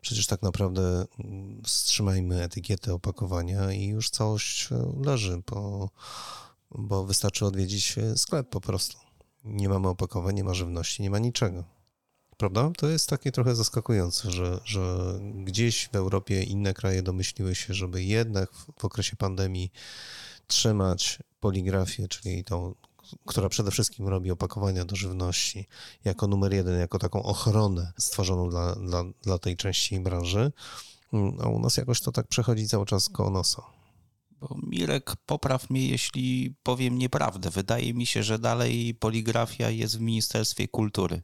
Przecież 0.00 0.26
tak 0.26 0.42
naprawdę 0.42 1.06
mm, 1.18 1.62
wstrzymajmy 1.64 2.42
etykietę 2.42 2.94
opakowania 2.94 3.72
i 3.72 3.86
już 3.86 4.10
całość 4.10 4.72
e, 4.72 4.92
leży, 5.04 5.42
bo, 5.50 5.90
bo 6.70 7.04
wystarczy 7.04 7.46
odwiedzić 7.46 7.96
sklep 8.16 8.48
po 8.48 8.60
prostu. 8.60 8.96
Nie 9.44 9.68
mamy 9.68 9.88
opakowań, 9.88 10.34
nie 10.34 10.44
ma 10.44 10.54
żywności, 10.54 11.02
nie 11.02 11.10
ma 11.10 11.18
niczego. 11.18 11.64
Prawda? 12.36 12.70
To 12.76 12.88
jest 12.88 13.08
takie 13.08 13.32
trochę 13.32 13.54
zaskakujące, 13.54 14.30
że, 14.30 14.60
że 14.64 15.14
gdzieś 15.34 15.88
w 15.88 15.96
Europie 15.96 16.42
inne 16.42 16.74
kraje 16.74 17.02
domyśliły 17.02 17.54
się, 17.54 17.74
żeby 17.74 18.02
jednak 18.04 18.50
w 18.78 18.84
okresie 18.84 19.16
pandemii 19.16 19.72
trzymać 20.48 21.18
poligrafię, 21.40 22.08
czyli 22.08 22.44
tą, 22.44 22.74
która 23.26 23.48
przede 23.48 23.70
wszystkim 23.70 24.08
robi 24.08 24.30
opakowania 24.30 24.84
do 24.84 24.96
żywności, 24.96 25.66
jako 26.04 26.26
numer 26.26 26.54
jeden, 26.54 26.80
jako 26.80 26.98
taką 26.98 27.22
ochronę 27.22 27.92
stworzoną 27.98 28.50
dla, 28.50 28.74
dla, 28.74 29.04
dla 29.22 29.38
tej 29.38 29.56
części 29.56 30.00
branży. 30.00 30.52
A 31.40 31.48
u 31.48 31.58
nas 31.58 31.76
jakoś 31.76 32.00
to 32.00 32.12
tak 32.12 32.26
przechodzi 32.26 32.68
cały 32.68 32.86
czas 32.86 33.08
koło 33.08 33.30
nosa. 33.30 33.62
Bo 34.40 34.56
Mirek, 34.62 35.16
popraw 35.26 35.70
mnie, 35.70 35.88
jeśli 35.88 36.54
powiem 36.62 36.98
nieprawdę. 36.98 37.50
Wydaje 37.50 37.94
mi 37.94 38.06
się, 38.06 38.22
że 38.22 38.38
dalej 38.38 38.94
poligrafia 38.94 39.70
jest 39.70 39.98
w 39.98 40.00
Ministerstwie 40.00 40.68
Kultury. 40.68 41.22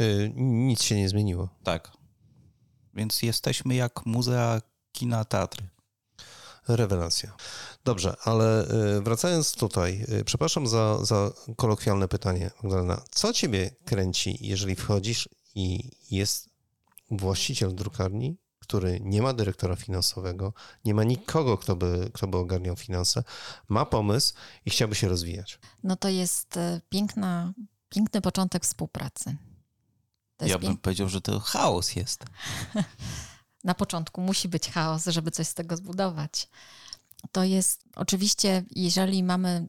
Y, 0.00 0.32
nic 0.36 0.82
się 0.82 0.96
nie 0.96 1.08
zmieniło. 1.08 1.48
Tak. 1.64 1.92
Więc 2.94 3.22
jesteśmy 3.22 3.74
jak 3.74 4.06
muzea, 4.06 4.60
kina, 4.92 5.24
teatry. 5.24 5.68
Rewelacja. 6.68 7.36
Dobrze, 7.86 8.16
ale 8.24 8.68
y, 8.96 9.02
wracając 9.02 9.52
tutaj, 9.52 10.06
y, 10.08 10.24
przepraszam 10.24 10.66
za, 10.66 11.04
za 11.04 11.30
kolokwialne 11.56 12.08
pytanie, 12.08 12.50
Magdalena. 12.62 13.02
Co 13.10 13.32
ciebie 13.32 13.70
kręci, 13.84 14.38
jeżeli 14.40 14.74
wchodzisz 14.76 15.28
i 15.54 15.90
jest 16.10 16.48
właściciel 17.10 17.74
drukarni, 17.74 18.36
który 18.58 19.00
nie 19.00 19.22
ma 19.22 19.32
dyrektora 19.32 19.76
finansowego, 19.76 20.52
nie 20.84 20.94
ma 20.94 21.04
nikogo, 21.04 21.58
kto 21.58 21.76
by, 21.76 22.10
kto 22.14 22.26
by 22.26 22.36
ogarniał 22.36 22.76
finanse, 22.76 23.24
ma 23.68 23.84
pomysł 23.84 24.34
i 24.66 24.70
chciałby 24.70 24.94
się 24.94 25.08
rozwijać? 25.08 25.58
No 25.84 25.96
to 25.96 26.08
jest 26.08 26.58
piękna, 26.88 27.52
piękny 27.88 28.20
początek 28.20 28.64
współpracy 28.64 29.36
ja 30.40 30.58
bym 30.58 30.76
powiedział, 30.76 31.08
że 31.08 31.20
to 31.20 31.40
chaos 31.40 31.96
jest. 31.96 32.24
Na 33.64 33.74
początku 33.74 34.20
musi 34.20 34.48
być 34.48 34.70
chaos, 34.70 35.04
żeby 35.04 35.30
coś 35.30 35.46
z 35.46 35.54
tego 35.54 35.76
zbudować. 35.76 36.48
To 37.32 37.44
jest 37.44 37.84
oczywiście, 37.96 38.64
jeżeli 38.70 39.22
mamy, 39.22 39.68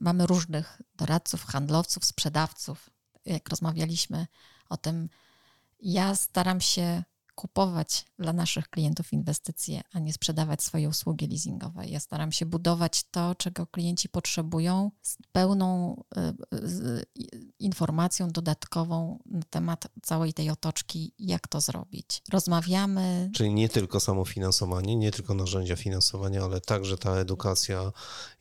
mamy 0.00 0.26
różnych 0.26 0.82
doradców, 0.94 1.44
handlowców, 1.44 2.04
sprzedawców, 2.04 2.90
jak 3.24 3.48
rozmawialiśmy 3.48 4.26
o 4.68 4.76
tym, 4.76 5.08
ja 5.80 6.14
staram 6.14 6.60
się 6.60 7.02
kupować 7.40 8.04
dla 8.18 8.32
naszych 8.32 8.68
klientów 8.68 9.12
inwestycje, 9.12 9.80
a 9.92 9.98
nie 9.98 10.12
sprzedawać 10.12 10.62
swoje 10.62 10.88
usługi 10.88 11.26
leasingowe. 11.26 11.86
Ja 11.86 12.00
staram 12.00 12.32
się 12.32 12.46
budować 12.46 13.04
to, 13.10 13.34
czego 13.34 13.66
klienci 13.66 14.08
potrzebują 14.08 14.90
z 15.02 15.16
pełną, 15.32 15.96
y, 16.52 17.04
informacją 17.58 18.30
dodatkową 18.30 19.18
na 19.26 19.42
temat 19.50 19.86
całej 20.02 20.32
tej 20.32 20.50
otoczki, 20.50 21.14
jak 21.18 21.48
to 21.48 21.60
zrobić. 21.60 22.22
Rozmawiamy. 22.32 23.30
Czyli 23.34 23.54
nie 23.54 23.68
tylko 23.68 24.00
samo 24.00 24.24
finansowanie, 24.24 24.96
nie 24.96 25.10
tylko 25.10 25.34
narzędzia 25.34 25.76
finansowania, 25.76 26.44
ale 26.44 26.60
także 26.60 26.98
ta 26.98 27.10
edukacja, 27.16 27.92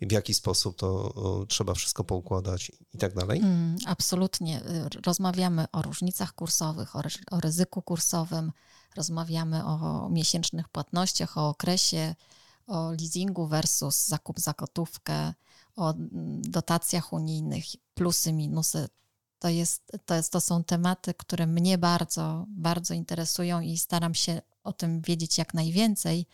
w 0.01 0.11
jaki 0.11 0.33
sposób 0.33 0.77
to 0.77 1.45
trzeba 1.47 1.73
wszystko 1.73 2.03
poukładać 2.03 2.71
i 2.93 2.97
tak 2.97 3.13
dalej? 3.15 3.39
Mm, 3.39 3.75
absolutnie. 3.85 4.61
Rozmawiamy 5.05 5.65
o 5.71 5.81
różnicach 5.81 6.33
kursowych, 6.33 6.95
o, 6.95 7.01
o 7.31 7.39
ryzyku 7.39 7.81
kursowym, 7.81 8.51
rozmawiamy 8.99 9.65
o 9.65 10.09
miesięcznych 10.09 10.69
płatnościach, 10.69 11.37
o 11.37 11.49
okresie, 11.49 12.15
o 12.67 12.91
leasingu 12.91 13.47
versus 13.47 14.07
zakup 14.07 14.39
za 14.39 14.53
gotówkę, 14.53 15.33
o 15.75 15.93
dotacjach 16.57 17.13
unijnych, 17.13 17.63
plusy, 17.93 18.33
minusy. 18.33 18.87
To, 19.39 19.49
jest, 19.49 19.91
to, 20.05 20.15
jest, 20.15 20.31
to 20.31 20.41
są 20.41 20.63
tematy, 20.63 21.13
które 21.13 21.47
mnie 21.47 21.77
bardzo, 21.77 22.45
bardzo 22.47 22.93
interesują 22.93 23.61
i 23.61 23.77
staram 23.77 24.13
się 24.13 24.41
o 24.63 24.73
tym 24.73 25.01
wiedzieć 25.01 25.37
jak 25.37 25.53
najwięcej, 25.53 26.25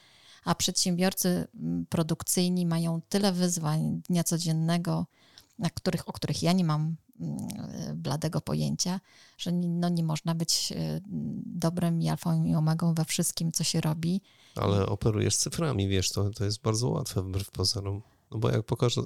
a 0.46 0.56
przedsiębiorcy 0.56 1.48
mm, 1.56 1.86
produkcyjni 1.86 2.66
mają 2.66 3.02
tyle 3.10 3.32
wyzwań 3.32 4.02
dnia 4.10 4.24
codziennego, 4.24 5.06
na 5.60 5.70
których, 5.70 6.10
o 6.10 6.14
których 6.14 6.44
ja 6.44 6.54
nie 6.54 6.64
mam 6.64 6.96
mm, 7.20 7.38
bladego 7.96 8.42
pojęcia, 8.42 9.00
że 9.38 9.52
no 9.52 9.90
nie 9.90 10.04
można 10.04 10.36
być 10.36 10.72
e, 10.76 11.02
dobrym 11.46 12.02
i 12.02 12.10
alfą 12.10 12.44
i 12.44 12.56
omegą 12.56 12.94
we 12.94 13.06
wszystkim, 13.06 13.52
co 13.52 13.64
się 13.64 13.82
robi. 13.82 14.22
Ale 14.56 14.86
operujesz 14.86 15.36
cyframi, 15.36 15.88
wiesz, 15.88 16.12
to, 16.12 16.30
to 16.30 16.46
jest 16.46 16.62
bardzo 16.62 16.90
łatwe 16.90 17.22
wbrew 17.22 17.52
pozorom. 17.52 18.02
No 18.32 18.38
bo 18.38 18.50
jak 18.50 18.66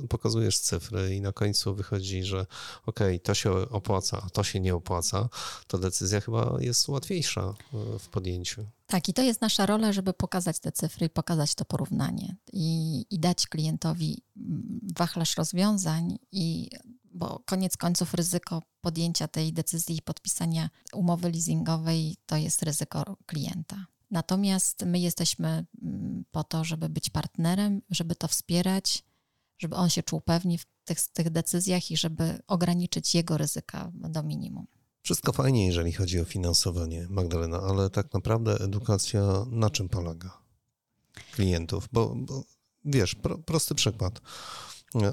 pokazujesz 0.10 0.60
cyfry 0.60 1.16
i 1.16 1.22
na 1.22 1.32
końcu 1.32 1.76
wychodzi, 1.76 2.24
że 2.24 2.46
okay, 2.86 3.20
to 3.20 3.34
się 3.34 3.52
opłaca, 3.52 4.22
a 4.26 4.30
to 4.30 4.44
się 4.44 4.60
nie 4.60 4.76
opłaca, 4.76 5.30
to 5.68 5.78
decyzja 5.78 6.22
chyba 6.22 6.58
jest 6.60 6.88
łatwiejsza 6.88 7.42
e, 7.42 8.00
w 8.00 8.10
podjęciu. 8.10 8.66
Tak, 8.88 9.10
i 9.10 9.14
to 9.14 9.22
jest 9.22 9.42
nasza 9.42 9.66
rola, 9.66 9.94
żeby 9.94 10.14
pokazać 10.14 10.60
te 10.60 10.72
cyfry 10.72 11.06
i 11.06 11.10
pokazać 11.10 11.56
to 11.56 11.66
porównanie 11.66 12.36
i, 12.54 13.06
i 13.10 13.20
dać 13.20 13.48
klientowi 13.48 14.22
mm, 14.38 14.80
wachlarz 14.98 15.38
rozwiązań 15.38 16.18
i 16.32 16.70
bo 17.14 17.42
koniec 17.46 17.78
końców 17.78 18.14
ryzyko 18.14 18.62
podjęcia 18.82 19.28
tej 19.28 19.54
decyzji 19.54 19.98
i 19.98 20.02
podpisania 20.02 20.70
umowy 20.94 21.32
leasingowej 21.32 22.16
to 22.26 22.38
jest 22.38 22.64
ryzyko 22.64 23.18
klienta. 23.26 23.86
Natomiast 24.12 24.86
my 24.86 25.00
jesteśmy 25.00 25.66
mm, 25.82 26.26
po 26.32 26.44
to, 26.44 26.64
żeby 26.64 26.90
być 26.90 27.10
partnerem, 27.10 27.82
żeby 27.90 28.16
to 28.16 28.28
wspierać, 28.28 29.04
żeby 29.58 29.76
on 29.76 29.90
się 29.90 30.04
czuł 30.04 30.22
pewnie 30.22 30.58
w 30.58 30.66
tych, 30.86 31.08
tych 31.08 31.30
decyzjach 31.30 31.92
i 31.92 31.98
żeby 31.98 32.40
ograniczyć 32.48 33.16
jego 33.16 33.38
ryzyka 33.38 33.92
do 33.94 34.24
minimum. 34.24 34.68
Wszystko 35.02 35.34
fajnie, 35.34 35.68
jeżeli 35.68 35.92
chodzi 35.92 36.20
o 36.20 36.26
finansowanie, 36.26 37.08
Magdalena, 37.10 37.62
ale 37.62 37.90
tak 37.90 38.14
naprawdę 38.14 38.60
edukacja 38.60 39.22
na 39.52 39.70
czym 39.70 39.90
polega? 39.90 40.42
Klientów, 41.32 41.90
bo, 41.92 42.16
bo 42.16 42.44
wiesz, 42.86 43.16
pro, 43.16 43.38
prosty 43.38 43.76
przykład. 43.76 44.22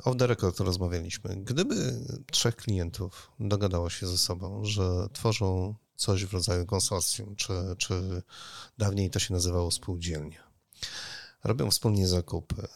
Off 0.05 0.17
the 0.17 0.27
record 0.27 0.61
rozmawialiśmy. 0.61 1.37
Gdyby 1.37 2.05
trzech 2.33 2.57
klientów 2.57 3.33
dogadało 3.41 3.91
się 3.91 4.07
ze 4.07 4.19
sobą, 4.19 4.65
że 4.65 5.09
tworzą 5.13 5.75
coś 5.97 6.25
w 6.25 6.33
rodzaju 6.33 6.67
konsorcjum, 6.67 7.37
czy, 7.37 7.53
czy 7.79 8.23
dawniej 8.79 9.11
to 9.11 9.19
się 9.19 9.35
nazywało 9.35 9.71
spółdzielnia, 9.71 10.51
robią 11.45 11.71
wspólnie 11.71 12.09
zakupy 12.09 12.69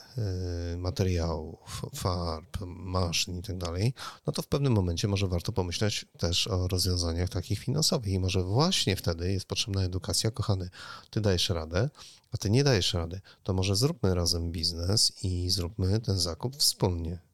y, 0.73 0.77
materiałów, 0.77 1.83
farb, 1.95 2.57
maszyn 2.67 3.39
i 3.39 3.43
tak 3.43 3.59
dalej, 3.59 3.95
no 4.27 4.33
to 4.33 4.43
w 4.43 4.47
pewnym 4.47 4.73
momencie 4.73 5.09
może 5.09 5.29
warto 5.29 5.53
pomyśleć 5.53 6.07
też 6.19 6.47
o 6.47 6.69
rozwiązaniach 6.69 7.29
takich 7.29 7.59
finansowych 7.59 8.13
i 8.13 8.21
może 8.21 8.43
właśnie 8.43 8.97
wtedy 8.97 9.33
jest 9.33 9.47
potrzebna 9.47 9.83
edukacja. 9.83 10.31
Kochany, 10.31 10.71
ty 11.11 11.21
dajesz 11.21 11.49
radę, 11.49 11.91
a 12.33 12.37
ty 12.37 12.51
nie 12.51 12.65
dajesz 12.65 12.95
rady, 12.95 13.21
to 13.43 13.53
może 13.53 13.77
zróbmy 13.77 14.15
razem 14.15 14.53
biznes 14.53 15.13
i 15.23 15.51
zróbmy 15.51 16.01
ten 16.01 16.19
zakup 16.19 16.57
wspólnie. 16.57 17.30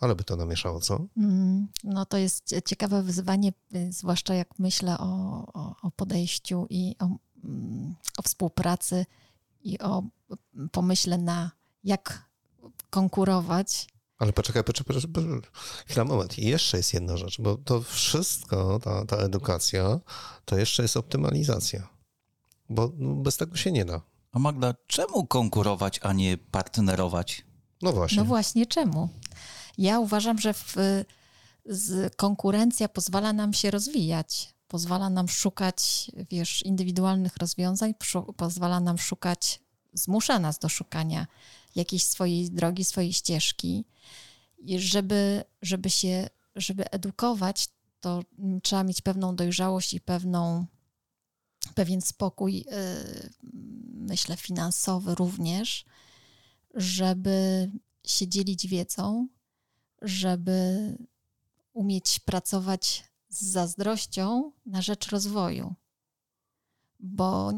Ale 0.00 0.14
by 0.14 0.24
to 0.24 0.36
namieszało, 0.36 0.80
co? 0.80 1.06
Mm, 1.16 1.68
no 1.84 2.06
to 2.06 2.16
jest 2.16 2.54
ciekawe 2.64 3.02
wyzwanie, 3.02 3.52
y, 3.74 3.92
zwłaszcza 3.92 4.34
jak 4.34 4.58
myślę 4.58 4.98
o, 4.98 5.06
o, 5.54 5.76
o 5.82 5.90
podejściu 5.90 6.66
i 6.70 6.96
o, 6.98 7.08
mm, 7.44 7.94
o 8.18 8.22
współpracy 8.22 9.06
i 9.62 9.78
o 9.78 10.02
pomyśle 10.72 11.18
na 11.18 11.50
jak 11.84 12.26
konkurować. 12.90 13.88
Ale 14.18 14.32
poczekaj, 14.32 14.64
poczekaj, 14.64 14.96
poczekaj, 14.96 15.24
chwila, 15.86 16.04
moment. 16.04 16.38
I 16.38 16.46
jeszcze 16.46 16.76
jest 16.76 16.94
jedna 16.94 17.16
rzecz, 17.16 17.40
bo 17.40 17.56
to 17.56 17.82
wszystko, 17.82 18.80
ta, 18.82 19.04
ta 19.04 19.16
edukacja, 19.16 20.00
to 20.44 20.58
jeszcze 20.58 20.82
jest 20.82 20.96
optymalizacja. 20.96 21.88
Bo 22.68 22.92
no, 22.98 23.14
bez 23.14 23.36
tego 23.36 23.56
się 23.56 23.72
nie 23.72 23.84
da. 23.84 24.00
A 24.32 24.38
Magda, 24.38 24.74
czemu 24.86 25.26
konkurować, 25.26 26.00
a 26.02 26.12
nie 26.12 26.38
partnerować? 26.38 27.44
No 27.82 27.92
właśnie. 27.92 28.18
No 28.18 28.24
właśnie, 28.24 28.66
czemu? 28.66 29.08
Ja 29.78 30.00
uważam, 30.00 30.38
że 30.38 30.54
w, 30.54 30.76
z, 31.66 32.16
konkurencja 32.16 32.88
pozwala 32.88 33.32
nam 33.32 33.52
się 33.52 33.70
rozwijać 33.70 34.56
pozwala 34.68 35.10
nam 35.10 35.28
szukać, 35.28 36.10
wiesz, 36.30 36.62
indywidualnych 36.62 37.36
rozwiązań, 37.36 37.94
pozwala 38.36 38.80
nam 38.80 38.98
szukać, 38.98 39.60
zmusza 39.92 40.38
nas 40.38 40.58
do 40.58 40.68
szukania 40.68 41.26
jakiejś 41.74 42.04
swojej 42.04 42.50
drogi, 42.50 42.84
swojej 42.84 43.12
ścieżki. 43.12 43.84
I 44.58 44.78
żeby, 44.78 45.44
żeby 45.62 45.90
się, 45.90 46.28
żeby 46.56 46.90
edukować, 46.90 47.68
to 48.00 48.22
trzeba 48.62 48.84
mieć 48.84 49.00
pewną 49.00 49.36
dojrzałość 49.36 49.94
i 49.94 50.00
pewną, 50.00 50.66
pewien 51.74 52.00
spokój, 52.00 52.60
y, 52.60 53.30
myślę, 53.92 54.36
finansowy 54.36 55.14
również, 55.14 55.84
żeby 56.74 57.70
się 58.06 58.28
dzielić 58.28 58.66
wiedzą, 58.66 59.28
żeby 60.02 60.96
umieć 61.72 62.18
pracować 62.18 63.04
z 63.28 63.42
zazdrością 63.44 64.52
na 64.66 64.82
rzecz 64.82 65.08
rozwoju. 65.08 65.74
Bo 67.00 67.52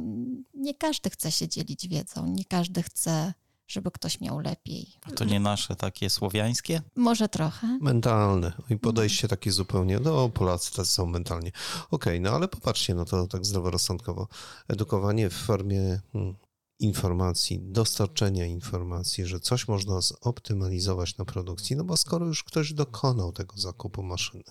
nie 0.55 0.75
każdy 0.75 1.11
chce 1.11 1.33
się 1.33 1.49
dzielić 1.49 1.89
wiedzą, 1.89 2.27
nie 2.27 2.45
każdy 2.45 2.83
chce, 2.83 3.35
żeby 3.69 3.91
ktoś 3.91 4.21
miał 4.21 4.39
lepiej. 4.39 4.93
A 5.03 5.11
to 5.11 5.25
nie 5.25 5.41
nasze 5.41 5.77
takie 5.77 6.11
słowiańskie? 6.11 6.83
Może 6.97 7.29
trochę. 7.29 7.79
Mentalne 7.81 8.53
i 8.71 8.77
podejście 8.77 9.29
takie 9.29 9.53
zupełnie, 9.53 10.01
no 10.01 10.29
Polacy 10.29 10.75
tacy 10.75 10.91
są 10.91 11.07
mentalnie. 11.07 11.49
Okej, 11.91 11.91
okay, 11.91 12.21
no 12.21 12.31
ale 12.31 12.49
popatrzcie, 12.49 12.95
no 12.95 13.05
to 13.05 13.27
tak 13.27 13.47
zdroworozsądkowo. 13.47 14.29
Edukowanie 14.69 15.31
w 15.31 15.35
formie 15.35 16.01
hmm, 16.13 16.35
informacji, 16.81 17.61
dostarczenia 17.63 18.47
informacji, 18.47 19.27
że 19.27 19.41
coś 19.41 19.69
można 19.69 20.01
zoptymalizować 20.01 21.17
na 21.17 21.25
produkcji, 21.25 21.77
no 21.77 21.85
bo 21.85 21.97
skoro 21.97 22.27
już 22.27 22.45
ktoś 22.45 22.73
dokonał 22.73 23.33
tego 23.33 23.57
zakupu 23.57 24.03
maszyny, 24.03 24.45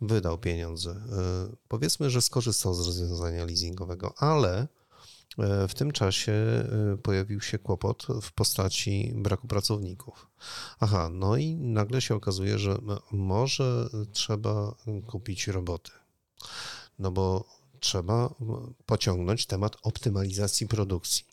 wydał 0.00 0.38
pieniądze, 0.38 0.90
e, 0.90 1.56
powiedzmy, 1.68 2.10
że 2.10 2.22
skorzystał 2.22 2.74
z 2.74 2.86
rozwiązania 2.86 3.44
leasingowego, 3.44 4.14
ale 4.16 4.68
e, 5.38 5.68
w 5.68 5.74
tym 5.74 5.92
czasie 5.92 6.32
e, 6.32 6.96
pojawił 7.02 7.40
się 7.40 7.58
kłopot 7.58 8.06
w 8.22 8.32
postaci 8.32 9.12
braku 9.16 9.46
pracowników. 9.46 10.26
Aha, 10.80 11.08
no 11.12 11.36
i 11.36 11.54
nagle 11.54 12.00
się 12.00 12.14
okazuje, 12.14 12.58
że 12.58 12.78
może 13.12 13.88
trzeba 14.12 14.74
kupić 15.06 15.48
roboty. 15.48 15.90
No 16.98 17.10
bo 17.10 17.44
trzeba 17.80 18.34
pociągnąć 18.86 19.46
temat 19.46 19.76
optymalizacji 19.82 20.68
produkcji. 20.68 21.24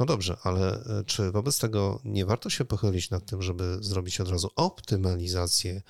No 0.00 0.06
dobrze, 0.06 0.36
ale 0.42 0.84
e, 0.84 1.04
czy 1.06 1.30
wobec 1.30 1.58
tego 1.58 2.00
nie 2.04 2.26
warto 2.26 2.50
się 2.50 2.64
pochylić 2.64 3.10
nad 3.10 3.26
tym, 3.26 3.42
żeby 3.42 3.78
zrobić 3.80 4.20
od 4.20 4.28
razu 4.28 4.50
optymalizację, 4.56 5.82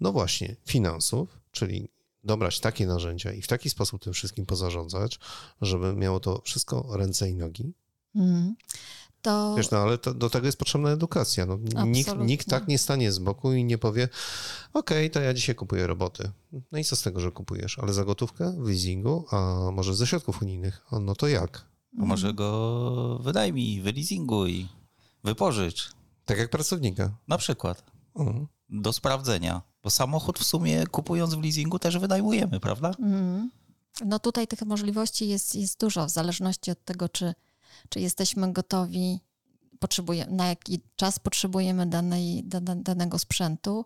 no 0.00 0.12
właśnie, 0.12 0.56
finansów, 0.66 1.40
czyli 1.50 1.88
dobrać 2.24 2.60
takie 2.60 2.86
narzędzia 2.86 3.32
i 3.32 3.42
w 3.42 3.46
taki 3.46 3.70
sposób 3.70 4.02
tym 4.02 4.12
wszystkim 4.12 4.46
pozarządzać, 4.46 5.18
żeby 5.60 5.92
miało 5.92 6.20
to 6.20 6.42
wszystko 6.44 6.96
ręce 6.96 7.30
i 7.30 7.34
nogi? 7.34 7.72
Mm. 8.14 8.54
To... 9.22 9.54
Wiesz, 9.56 9.70
no 9.70 9.78
ale 9.78 9.98
to, 9.98 10.14
do 10.14 10.30
tego 10.30 10.46
jest 10.46 10.58
potrzebna 10.58 10.90
edukacja. 10.90 11.46
No, 11.46 11.58
nikt, 11.86 12.18
nikt 12.18 12.48
tak 12.48 12.68
nie 12.68 12.78
stanie 12.78 13.12
z 13.12 13.18
boku 13.18 13.52
i 13.52 13.64
nie 13.64 13.78
powie, 13.78 14.08
okej, 14.72 15.06
okay, 15.06 15.10
to 15.10 15.20
ja 15.20 15.34
dzisiaj 15.34 15.54
kupuję 15.54 15.86
roboty. 15.86 16.30
No 16.72 16.78
i 16.78 16.84
co 16.84 16.96
z 16.96 17.02
tego, 17.02 17.20
że 17.20 17.32
kupujesz? 17.32 17.78
Ale 17.78 17.92
za 17.92 18.04
gotówkę 18.04 18.54
w 18.58 18.68
leasingu, 18.68 19.26
a 19.30 19.70
może 19.72 19.94
ze 19.94 20.06
środków 20.06 20.42
unijnych? 20.42 20.86
No 21.00 21.14
to 21.14 21.28
jak? 21.28 21.75
A 22.02 22.04
może 22.04 22.34
go 22.34 23.18
wydaj 23.22 23.80
wyleasinguj, 23.82 24.68
wypożycz. 25.24 25.92
Tak 26.24 26.38
jak 26.38 26.50
pracownika. 26.50 27.16
Na 27.28 27.38
przykład. 27.38 27.84
Mhm. 28.16 28.46
Do 28.68 28.92
sprawdzenia. 28.92 29.62
Bo 29.82 29.90
samochód 29.90 30.38
w 30.38 30.44
sumie 30.44 30.86
kupując 30.86 31.34
w 31.34 31.42
leasingu 31.42 31.78
też 31.78 31.98
wynajmujemy, 31.98 32.60
prawda? 32.60 32.88
Mhm. 32.88 33.50
No 34.04 34.18
tutaj 34.18 34.46
tych 34.46 34.62
możliwości 34.62 35.28
jest, 35.28 35.54
jest 35.54 35.80
dużo, 35.80 36.06
w 36.06 36.10
zależności 36.10 36.70
od 36.70 36.84
tego, 36.84 37.08
czy, 37.08 37.34
czy 37.88 38.00
jesteśmy 38.00 38.52
gotowi, 38.52 39.20
potrzebujemy, 39.78 40.32
na 40.32 40.46
jaki 40.46 40.80
czas 40.96 41.18
potrzebujemy 41.18 41.86
danej, 41.86 42.44
danego 42.76 43.18
sprzętu, 43.18 43.84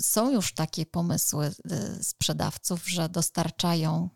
Są 0.00 0.30
już 0.30 0.54
takie 0.54 0.86
pomysły 0.86 1.54
sprzedawców, 2.02 2.88
że 2.88 3.08
dostarczają 3.08 4.10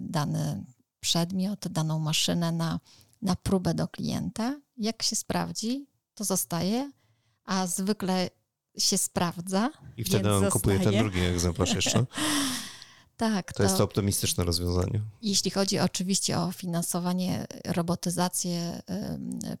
dany 0.00 0.64
przedmiot, 1.04 1.68
daną 1.68 1.98
maszynę 1.98 2.52
na, 2.52 2.80
na 3.22 3.36
próbę 3.36 3.74
do 3.74 3.88
klienta. 3.88 4.60
Jak 4.76 5.02
się 5.02 5.16
sprawdzi, 5.16 5.86
to 6.14 6.24
zostaje, 6.24 6.92
a 7.44 7.66
zwykle 7.66 8.30
się 8.78 8.98
sprawdza. 8.98 9.70
I 9.96 10.04
wtedy 10.04 10.32
on 10.32 10.40
zostaje. 10.40 10.50
kupuje 10.50 10.80
ten 10.80 10.98
drugi 10.98 11.20
egzemplarz 11.20 11.74
jeszcze. 11.74 12.06
tak. 13.16 13.52
To, 13.52 13.56
to, 13.56 13.62
jest 13.62 13.76
to 13.76 13.84
optymistyczne 13.84 14.44
rozwiązanie. 14.44 15.00
Jeśli 15.22 15.50
chodzi 15.50 15.78
oczywiście 15.78 16.38
o 16.38 16.52
finansowanie, 16.52 17.46
robotyzację 17.64 18.82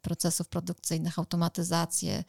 procesów 0.02 0.48
produkcyjnych, 0.48 1.18
automatyzację, 1.18 2.24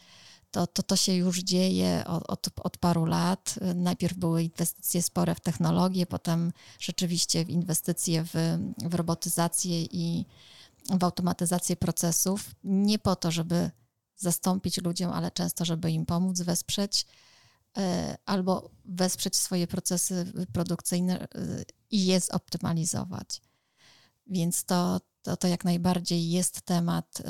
to, 0.55 0.67
to, 0.67 0.83
to 0.83 0.95
się 0.95 1.13
już 1.13 1.39
dzieje 1.39 2.03
od, 2.07 2.47
od, 2.63 2.77
paru 2.77 3.05
lat. 3.05 3.55
Najpierw 3.75 4.17
były 4.17 4.43
inwestycje 4.43 5.01
spore 5.01 5.35
w 5.35 5.39
technologię, 5.39 6.05
potem 6.05 6.53
rzeczywiście 6.79 7.41
inwestycje 7.41 8.23
w, 8.23 8.33
w 8.77 8.93
robotyzację 8.93 9.81
i 9.81 10.25
w 10.99 11.03
automatyzację 11.03 11.75
procesów. 11.75 12.55
Nie 12.63 12.99
po 12.99 13.15
to, 13.15 13.31
żeby 13.31 13.71
zastąpić 14.17 14.81
ludziom, 14.83 15.11
ale 15.11 15.31
często, 15.31 15.65
żeby 15.65 15.91
im 15.91 16.05
pomóc, 16.05 16.41
wesprzeć 16.41 17.05
e, 17.77 18.17
albo 18.25 18.69
wesprzeć 18.85 19.35
swoje 19.35 19.67
procesy 19.67 20.33
produkcyjne 20.53 21.21
e, 21.21 21.27
i 21.91 22.05
je 22.05 22.19
zoptymalizować. 22.19 23.41
Więc 24.27 24.63
to, 24.63 25.01
to, 25.25 25.37
to 25.37 25.47
jak 25.47 25.65
najbardziej 25.65 26.29
jest 26.29 26.61
temat, 26.61 27.21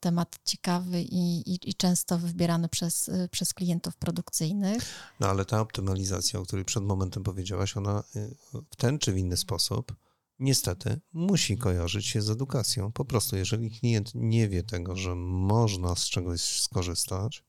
temat 0.00 0.38
ciekawy 0.44 1.02
i, 1.02 1.52
i, 1.52 1.70
i, 1.70 1.74
często 1.74 2.18
wybierany 2.18 2.68
przez, 2.68 3.10
przez 3.30 3.54
klientów 3.54 3.96
produkcyjnych. 3.96 4.82
No 5.20 5.28
ale 5.28 5.44
ta 5.44 5.60
optymalizacja, 5.60 6.40
o 6.40 6.42
której 6.42 6.64
przed 6.64 6.84
momentem 6.84 7.22
powiedziałaś, 7.22 7.76
ona 7.76 8.02
y, 8.16 8.34
w 8.70 8.76
ten 8.76 8.98
czy 8.98 9.12
w 9.12 9.18
inny 9.18 9.36
sposób 9.36 9.96
niestety 10.38 11.00
musi 11.12 11.58
kojarzyć 11.58 12.06
się 12.06 12.22
z 12.22 12.30
edukacją. 12.30 12.92
Po 12.92 13.04
prostu, 13.04 13.36
jeżeli 13.36 13.70
klient 13.70 14.10
nie 14.14 14.48
wie 14.48 14.62
tego, 14.62 14.96
że 14.96 15.14
można 15.14 15.94
z 15.94 16.04
czegoś 16.04 16.40
skorzystać, 16.40 17.44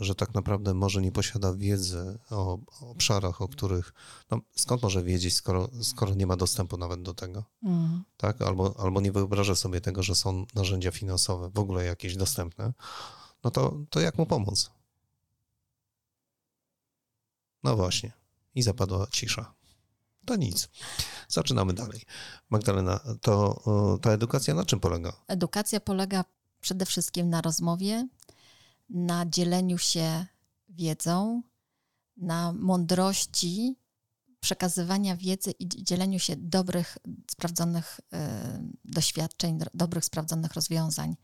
że 0.00 0.14
tak 0.14 0.34
naprawdę 0.34 0.74
może 0.74 1.02
nie 1.02 1.12
posiada 1.12 1.54
wiedzy 1.54 2.18
o 2.30 2.58
obszarach, 2.80 3.42
o 3.42 3.48
których, 3.48 3.92
no, 4.30 4.40
skąd 4.56 4.82
może 4.82 5.02
wiedzieć, 5.02 5.34
skoro, 5.34 5.70
skoro 5.82 6.14
nie 6.14 6.26
ma 6.26 6.36
dostępu 6.36 6.76
nawet 6.76 7.02
do 7.02 7.14
tego, 7.14 7.44
mm. 7.62 8.04
tak? 8.16 8.42
Albo, 8.42 8.74
albo 8.78 9.00
nie 9.00 9.12
wyobraża 9.12 9.54
sobie 9.54 9.80
tego, 9.80 10.02
że 10.02 10.14
są 10.14 10.46
narzędzia 10.54 10.90
finansowe 10.90 11.50
w 11.50 11.58
ogóle 11.58 11.84
jakieś 11.84 12.16
dostępne, 12.16 12.72
no 13.44 13.50
to, 13.50 13.76
to 13.90 14.00
jak 14.00 14.18
mu 14.18 14.26
pomóc? 14.26 14.70
No 17.62 17.76
właśnie. 17.76 18.12
I 18.54 18.62
zapadła 18.62 19.06
cisza. 19.12 19.54
To 20.24 20.36
nic. 20.36 20.68
Zaczynamy 21.28 21.72
dalej. 21.72 22.02
Magdalena, 22.50 23.00
to 23.20 23.62
ta 24.02 24.10
edukacja 24.10 24.54
na 24.54 24.64
czym 24.64 24.80
polega? 24.80 25.12
Edukacja 25.28 25.80
polega 25.80 26.24
przede 26.60 26.86
wszystkim 26.86 27.30
na 27.30 27.40
rozmowie, 27.40 28.08
na 28.88 29.26
dzieleniu 29.26 29.78
się 29.78 30.26
wiedzą, 30.68 31.42
na 32.16 32.52
mądrości 32.52 33.76
przekazywania 34.40 35.16
wiedzy 35.16 35.50
i 35.50 35.68
dzieleniu 35.68 36.18
się 36.18 36.36
dobrych, 36.36 36.98
sprawdzonych 37.30 38.00
y, 38.00 38.16
doświadczeń, 38.84 39.58
dobrych, 39.74 40.04
sprawdzonych 40.04 40.54
rozwiązań. 40.54 41.16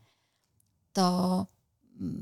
To 0.93 1.47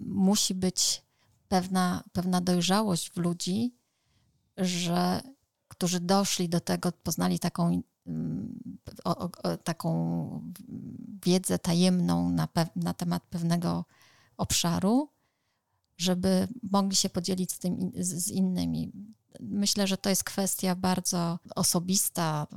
musi 0.06 0.56
być 0.56 1.04
pewna, 1.48 2.04
pewna 2.12 2.42
dojrzałość 2.42 3.10
w 3.12 3.18
ludzi, 3.18 3.76
że 4.58 5.22
którzy 5.68 6.00
doszli 6.00 6.50
do 6.50 6.60
tego, 6.60 6.92
poznali 6.92 7.40
taką, 7.40 7.82
mm, 8.08 8.60
o, 9.04 9.18
o, 9.18 9.58
taką 9.58 10.54
wiedzę 11.26 11.60
tajemną 11.60 12.30
na, 12.30 12.48
na 12.76 12.94
temat 12.94 13.24
pewnego 13.30 13.86
obszaru, 14.38 15.13
żeby 15.98 16.48
mogli 16.72 16.96
się 16.96 17.10
podzielić 17.10 17.52
z, 17.52 17.60
tym, 17.60 17.92
z, 17.96 18.28
innymi. 18.28 18.92
Myślę, 19.40 19.88
że 19.88 19.98
to 19.98 20.10
jest 20.10 20.24
kwestia 20.24 20.76
bardzo 20.76 21.40
osobista, 21.56 22.48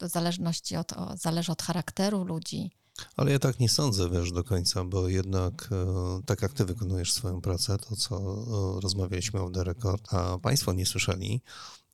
zależności 0.00 0.76
od, 0.76 0.92
zależy 1.14 1.52
od 1.52 1.62
charakteru 1.62 2.24
ludzi. 2.24 2.70
Ale 3.16 3.32
ja 3.32 3.38
tak 3.38 3.60
nie 3.60 3.68
sądzę, 3.68 4.10
wiesz, 4.10 4.32
do 4.32 4.44
końca, 4.44 4.84
bo 4.84 5.08
jednak 5.08 5.68
e, 5.72 6.22
tak 6.26 6.42
jak 6.42 6.52
ty 6.52 6.64
wykonujesz 6.64 7.12
swoją 7.12 7.40
pracę, 7.40 7.78
to 7.78 7.96
co 7.96 8.16
e, 8.16 8.80
rozmawialiśmy 8.80 9.42
o 9.42 9.50
the 9.50 9.64
record, 9.64 10.14
a 10.14 10.38
państwo 10.38 10.72
nie 10.72 10.86
słyszeli, 10.86 11.42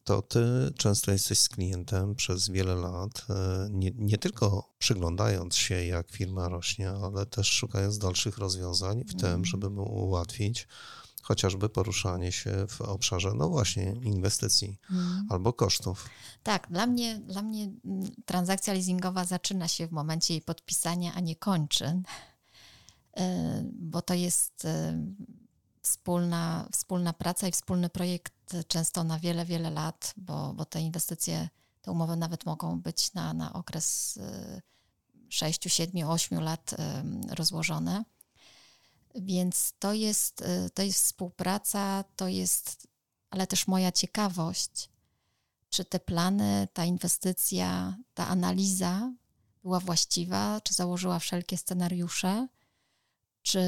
to 0.05 0.23
ty 0.23 0.41
często 0.79 1.13
jesteś 1.13 1.39
z 1.39 1.49
klientem 1.49 2.15
przez 2.15 2.49
wiele 2.49 2.75
lat, 2.75 3.27
e, 3.31 3.69
nie, 3.71 3.91
nie, 3.95 4.19
tylko 4.19 4.75
przyglądając 4.79 5.57
się, 5.57 5.85
jak 5.85 6.11
firma 6.11 6.49
rośnie, 6.49 6.91
ale 6.91 7.27
też 7.27 7.49
szukając 7.49 7.99
dalszych 7.99 8.39
rozwiązań 8.39 9.05
w 9.05 9.11
tym, 9.11 9.27
mhm. 9.27 9.45
żeby 9.45 9.71
mu 9.71 9.83
ułatwić 9.83 10.69
chociażby 11.25 11.69
poruszanie 11.69 12.33
się 12.33 12.67
w 12.69 12.81
obszarze, 12.81 13.33
no 13.35 13.49
właśnie, 13.49 13.95
inwestycji 14.03 14.79
hmm. 14.83 15.27
albo 15.31 15.53
kosztów. 15.53 16.09
Tak, 16.43 16.67
dla 16.71 16.87
mnie, 16.87 17.19
dla 17.19 17.43
mnie 17.43 17.65
mm, 17.85 18.11
transakcja 18.25 18.73
leasingowa 18.73 19.25
zaczyna 19.25 19.69
się 19.69 19.87
w 19.87 19.93
momencie 19.93 20.35
jej 20.35 20.43
podpisania, 20.43 21.15
a 21.15 21.21
nie 21.21 21.37
kończy, 21.37 22.03
e, 23.17 23.65
bo 23.73 24.03
to 24.03 24.15
jest 24.15 24.65
e, 24.65 25.05
wspólna, 25.83 26.69
wspólna 26.73 27.13
praca 27.13 27.49
i 27.49 27.53
wspólny 27.53 27.89
projekt 27.89 28.34
często 28.69 29.05
na 29.05 29.19
wiele, 29.19 29.45
wiele 29.45 29.71
lat, 29.71 30.15
bo, 30.17 30.53
bo 30.55 30.65
te 30.65 30.81
inwestycje, 30.81 31.49
te 31.83 31.91
umowy 31.91 32.17
nawet 32.17 32.47
mogą 32.47 32.81
być 32.81 33.13
na, 33.15 33.35
na 33.35 33.53
okres 33.53 34.19
6, 35.35 35.61
7, 35.67 36.09
8 36.09 36.41
lat 36.41 36.73
y, 36.73 36.77
rozłożone. 37.35 38.05
Więc 39.15 39.73
to 39.79 39.93
jest, 39.93 40.41
y, 40.41 40.71
to 40.71 40.83
jest 40.83 41.05
współpraca, 41.05 42.05
to 42.17 42.29
jest, 42.29 42.89
ale 43.31 43.47
też 43.47 43.67
moja 43.67 43.93
ciekawość, 43.93 44.89
czy 45.71 45.85
te 45.85 46.01
plany, 46.01 46.69
ta 46.73 46.85
inwestycja, 46.85 47.97
ta 48.15 48.29
analiza 48.29 49.13
była 49.63 49.81
właściwa, 49.81 50.61
czy 50.61 50.75
założyła 50.75 51.19
wszelkie 51.19 51.57
scenariusze, 51.57 52.49
czy, 53.43 53.61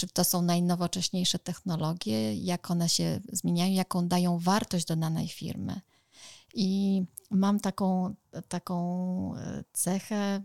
czy 0.00 0.08
to 0.08 0.24
są 0.24 0.42
najnowocześniejsze 0.42 1.38
technologie, 1.38 2.34
jak 2.34 2.70
one 2.70 2.88
się 2.88 3.20
zmieniają, 3.32 3.72
jaką 3.72 4.08
dają 4.08 4.38
wartość 4.38 4.86
do 4.86 4.96
danej 4.96 5.28
firmy. 5.28 5.80
I 6.54 7.02
mam 7.30 7.60
taką, 7.60 8.14
taką 8.48 9.36
e, 9.36 9.64
cechę, 9.72 10.42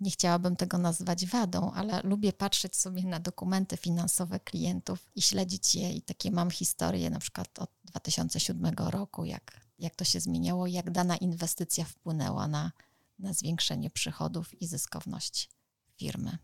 nie 0.00 0.10
chciałabym 0.10 0.56
tego 0.56 0.78
nazwać 0.78 1.26
wadą, 1.26 1.72
ale 1.72 2.00
lubię 2.02 2.32
patrzeć 2.32 2.76
sobie 2.76 3.02
na 3.02 3.20
dokumenty 3.20 3.76
finansowe 3.76 4.40
klientów 4.40 5.10
i 5.14 5.22
śledzić 5.22 5.74
je. 5.74 5.92
I 5.92 6.02
takie 6.02 6.30
mam 6.30 6.50
historie 6.50 7.10
na 7.10 7.18
przykład 7.18 7.58
od 7.58 7.70
2007 7.84 8.74
roku, 8.76 9.24
jak, 9.24 9.60
jak 9.78 9.96
to 9.96 10.04
się 10.04 10.20
zmieniało, 10.20 10.66
jak 10.66 10.90
dana 10.90 11.16
inwestycja 11.16 11.84
wpłynęła 11.84 12.48
na, 12.48 12.72
na 13.18 13.32
zwiększenie 13.32 13.90
przychodów 13.90 14.62
i 14.62 14.66
zyskowność 14.66 15.50
firmy. 15.96 16.38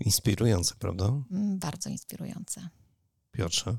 Inspirujące, 0.00 0.74
prawda? 0.78 1.04
Mm, 1.30 1.58
bardzo 1.58 1.90
inspirujące. 1.90 2.68
Piotrze, 3.30 3.78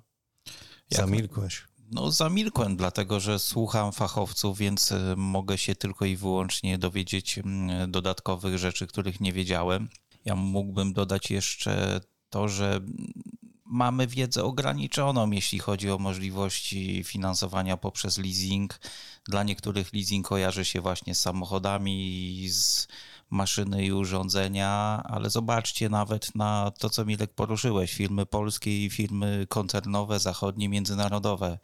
zamilkłeś. 0.90 1.64
No, 1.92 2.12
zamilkłem, 2.12 2.78
dlatego 2.78 3.20
że 3.20 3.40
słucham 3.40 3.92
fachowców, 3.92 4.58
więc 4.58 4.92
e, 4.92 5.16
mogę 5.18 5.58
się 5.58 5.76
tylko 5.76 6.06
i 6.06 6.16
wyłącznie 6.16 6.78
dowiedzieć 6.78 7.38
mm, 7.38 7.92
dodatkowych 7.92 8.58
rzeczy, 8.58 8.88
których 8.88 9.20
nie 9.22 9.34
wiedziałem. 9.34 9.90
Ja 10.26 10.36
mógłbym 10.36 10.94
dodać 10.94 11.32
jeszcze 11.32 12.02
to, 12.30 12.48
że 12.48 12.82
mamy 13.66 14.08
wiedzę 14.08 14.44
ograniczoną, 14.44 15.32
jeśli 15.32 15.60
chodzi 15.60 15.90
o 15.92 15.98
możliwości 15.98 17.04
finansowania 17.04 17.78
poprzez 17.78 18.18
leasing. 18.18 18.80
Dla 19.26 19.44
niektórych 19.44 19.94
leasing 19.94 20.28
kojarzy 20.28 20.66
się 20.66 20.82
właśnie 20.82 21.16
z 21.16 21.22
samochodami, 21.22 22.48
z 22.50 22.88
maszyny 23.30 23.86
i 23.86 23.92
urządzenia, 23.92 25.02
ale 25.04 25.30
zobaczcie 25.30 25.90
nawet 25.90 26.36
na 26.36 26.72
to, 26.80 26.90
co 26.90 27.06
Milek 27.06 27.34
poruszyłeś, 27.34 27.94
firmy 27.94 28.26
polskie 28.26 28.86
i 28.86 28.90
firmy 28.90 29.46
koncernowe, 29.50 30.20
zachodnie, 30.20 30.70
międzynarodowe. 30.70 31.60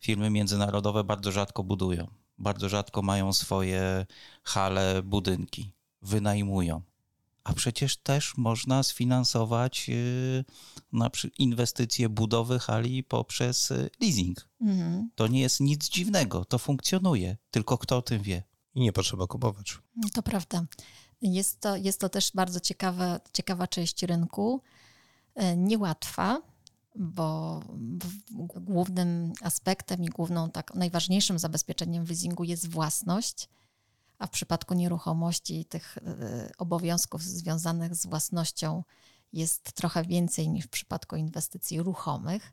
Firmy 0.00 0.30
międzynarodowe 0.30 1.04
bardzo 1.04 1.32
rzadko 1.32 1.64
budują, 1.64 2.06
bardzo 2.38 2.68
rzadko 2.68 3.02
mają 3.02 3.32
swoje 3.32 4.06
hale, 4.42 5.02
budynki, 5.02 5.72
wynajmują. 6.02 6.82
A 7.44 7.52
przecież 7.52 7.96
też 7.96 8.36
można 8.36 8.82
sfinansować 8.82 9.86
y, 9.88 10.44
na 10.92 11.10
inwestycje 11.38 12.08
budowy 12.08 12.58
hali 12.58 13.02
poprzez 13.02 13.70
y, 13.70 13.90
leasing. 14.00 14.48
Mhm. 14.60 15.10
To 15.14 15.26
nie 15.26 15.40
jest 15.40 15.60
nic 15.60 15.88
dziwnego, 15.88 16.44
to 16.44 16.58
funkcjonuje, 16.58 17.36
tylko 17.50 17.78
kto 17.78 17.96
o 17.96 18.02
tym 18.02 18.22
wie. 18.22 18.42
I 18.74 18.80
nie 18.80 18.92
potrzeba 18.92 19.26
kupować. 19.26 19.78
To 20.12 20.22
prawda. 20.22 20.64
Jest 21.32 21.60
to, 21.60 21.76
jest 21.76 22.00
to 22.00 22.08
też 22.08 22.30
bardzo 22.34 22.60
ciekawa, 22.60 23.20
ciekawa 23.32 23.66
część 23.66 24.02
rynku, 24.02 24.62
e, 25.34 25.56
niełatwa, 25.56 26.42
bo 26.94 27.60
głównym 28.60 29.32
aspektem 29.42 30.04
i 30.04 30.08
główną, 30.08 30.50
tak 30.50 30.74
najważniejszym 30.74 31.38
zabezpieczeniem 31.38 32.04
w 32.04 32.08
leasingu 32.08 32.44
jest 32.44 32.68
własność, 32.68 33.48
a 34.18 34.26
w 34.26 34.30
przypadku 34.30 34.74
nieruchomości 34.74 35.64
tych 35.64 35.98
e, 35.98 36.52
obowiązków 36.58 37.22
związanych 37.22 37.94
z 37.94 38.06
własnością 38.06 38.84
jest 39.32 39.72
trochę 39.72 40.04
więcej 40.04 40.48
niż 40.48 40.64
w 40.64 40.68
przypadku 40.68 41.16
inwestycji 41.16 41.82
ruchomych. 41.82 42.52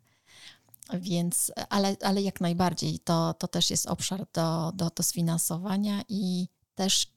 Więc, 0.93 1.51
ale, 1.69 1.95
ale 2.01 2.21
jak 2.21 2.41
najbardziej 2.41 2.99
to, 2.99 3.33
to 3.33 3.47
też 3.47 3.69
jest 3.69 3.85
obszar 3.85 4.25
do, 4.33 4.71
do, 4.75 4.89
do 4.89 5.03
sfinansowania 5.03 6.01
i 6.09 6.47
też 6.75 7.07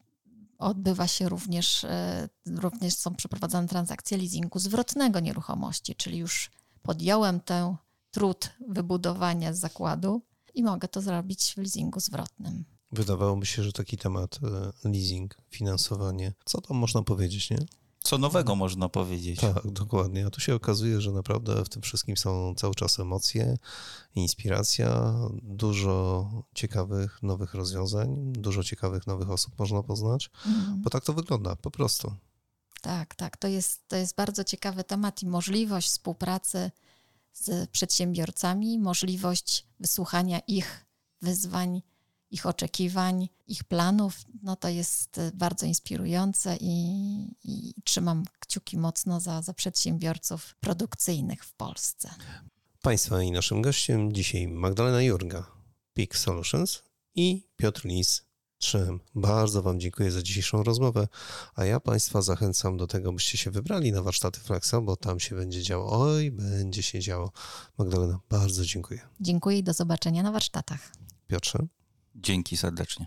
odbywa 0.58 1.06
się 1.08 1.28
również, 1.28 1.84
e, 1.84 2.28
również 2.46 2.94
są 2.94 3.14
przeprowadzane 3.14 3.68
transakcje 3.68 4.18
leasingu 4.18 4.58
zwrotnego 4.58 5.20
nieruchomości, 5.20 5.94
czyli 5.94 6.18
już 6.18 6.50
podjąłem 6.82 7.40
ten 7.40 7.76
trud 8.10 8.50
wybudowania 8.68 9.52
zakładu 9.52 10.22
i 10.54 10.62
mogę 10.62 10.88
to 10.88 11.02
zrobić 11.02 11.54
w 11.54 11.56
leasingu 11.56 12.00
zwrotnym. 12.00 12.64
Wydawałoby 12.92 13.46
się, 13.46 13.62
że 13.62 13.72
taki 13.72 13.98
temat 13.98 14.38
e, 14.84 14.88
leasing, 14.88 15.36
finansowanie, 15.50 16.32
co 16.44 16.60
tam 16.60 16.76
można 16.76 17.02
powiedzieć, 17.02 17.50
nie? 17.50 17.58
Co 18.04 18.18
nowego 18.18 18.56
można 18.56 18.88
powiedzieć. 18.88 19.40
Tak, 19.40 19.70
dokładnie. 19.70 20.26
A 20.26 20.30
tu 20.30 20.40
się 20.40 20.54
okazuje, 20.54 21.00
że 21.00 21.12
naprawdę 21.12 21.64
w 21.64 21.68
tym 21.68 21.82
wszystkim 21.82 22.16
są 22.16 22.54
cały 22.54 22.74
czas 22.74 23.00
emocje, 23.00 23.56
inspiracja, 24.14 25.14
dużo 25.42 26.28
ciekawych 26.54 27.22
nowych 27.22 27.54
rozwiązań, 27.54 28.32
dużo 28.32 28.64
ciekawych 28.64 29.06
nowych 29.06 29.30
osób 29.30 29.58
można 29.58 29.82
poznać, 29.82 30.30
mhm. 30.46 30.82
bo 30.82 30.90
tak 30.90 31.04
to 31.04 31.12
wygląda 31.12 31.56
po 31.56 31.70
prostu. 31.70 32.14
Tak, 32.82 33.14
tak. 33.14 33.36
To 33.36 33.48
jest, 33.48 33.88
to 33.88 33.96
jest 33.96 34.16
bardzo 34.16 34.44
ciekawy 34.44 34.84
temat 34.84 35.22
i 35.22 35.26
możliwość 35.26 35.88
współpracy 35.88 36.70
z 37.32 37.70
przedsiębiorcami, 37.70 38.78
możliwość 38.78 39.66
wysłuchania 39.80 40.38
ich 40.38 40.86
wyzwań 41.22 41.82
ich 42.34 42.46
oczekiwań, 42.46 43.28
ich 43.46 43.64
planów, 43.64 44.14
no 44.42 44.56
to 44.56 44.68
jest 44.68 45.18
y, 45.18 45.32
bardzo 45.34 45.66
inspirujące 45.66 46.56
i, 46.60 46.74
i 47.44 47.74
trzymam 47.84 48.24
kciuki 48.40 48.78
mocno 48.78 49.20
za, 49.20 49.42
za 49.42 49.54
przedsiębiorców 49.54 50.54
produkcyjnych 50.60 51.44
w 51.44 51.52
Polsce. 51.52 52.10
Państwa 52.82 53.22
i 53.22 53.30
naszym 53.30 53.62
gościem 53.62 54.12
dzisiaj 54.12 54.48
Magdalena 54.48 55.02
Jurga, 55.02 55.46
Peak 55.92 56.16
Solutions 56.16 56.82
i 57.14 57.48
Piotr 57.56 57.84
Lis, 57.84 58.22
3 58.58 58.98
Bardzo 59.14 59.62
Wam 59.62 59.80
dziękuję 59.80 60.10
za 60.10 60.22
dzisiejszą 60.22 60.62
rozmowę, 60.62 61.08
a 61.54 61.64
ja 61.64 61.80
Państwa 61.80 62.22
zachęcam 62.22 62.76
do 62.76 62.86
tego, 62.86 63.12
byście 63.12 63.38
się 63.38 63.50
wybrali 63.50 63.92
na 63.92 64.02
warsztaty 64.02 64.40
Flexa, 64.40 64.74
bo 64.82 64.96
tam 64.96 65.20
się 65.20 65.36
będzie 65.36 65.62
działo. 65.62 66.00
Oj, 66.00 66.30
będzie 66.30 66.82
się 66.82 67.00
działo. 67.00 67.32
Magdalena, 67.78 68.20
bardzo 68.28 68.64
dziękuję. 68.64 69.00
Dziękuję 69.20 69.58
i 69.58 69.62
do 69.62 69.72
zobaczenia 69.72 70.22
na 70.22 70.32
warsztatach. 70.32 70.92
Piotrze. 71.26 71.58
Dzięki 72.14 72.56
serdecznie. 72.56 73.06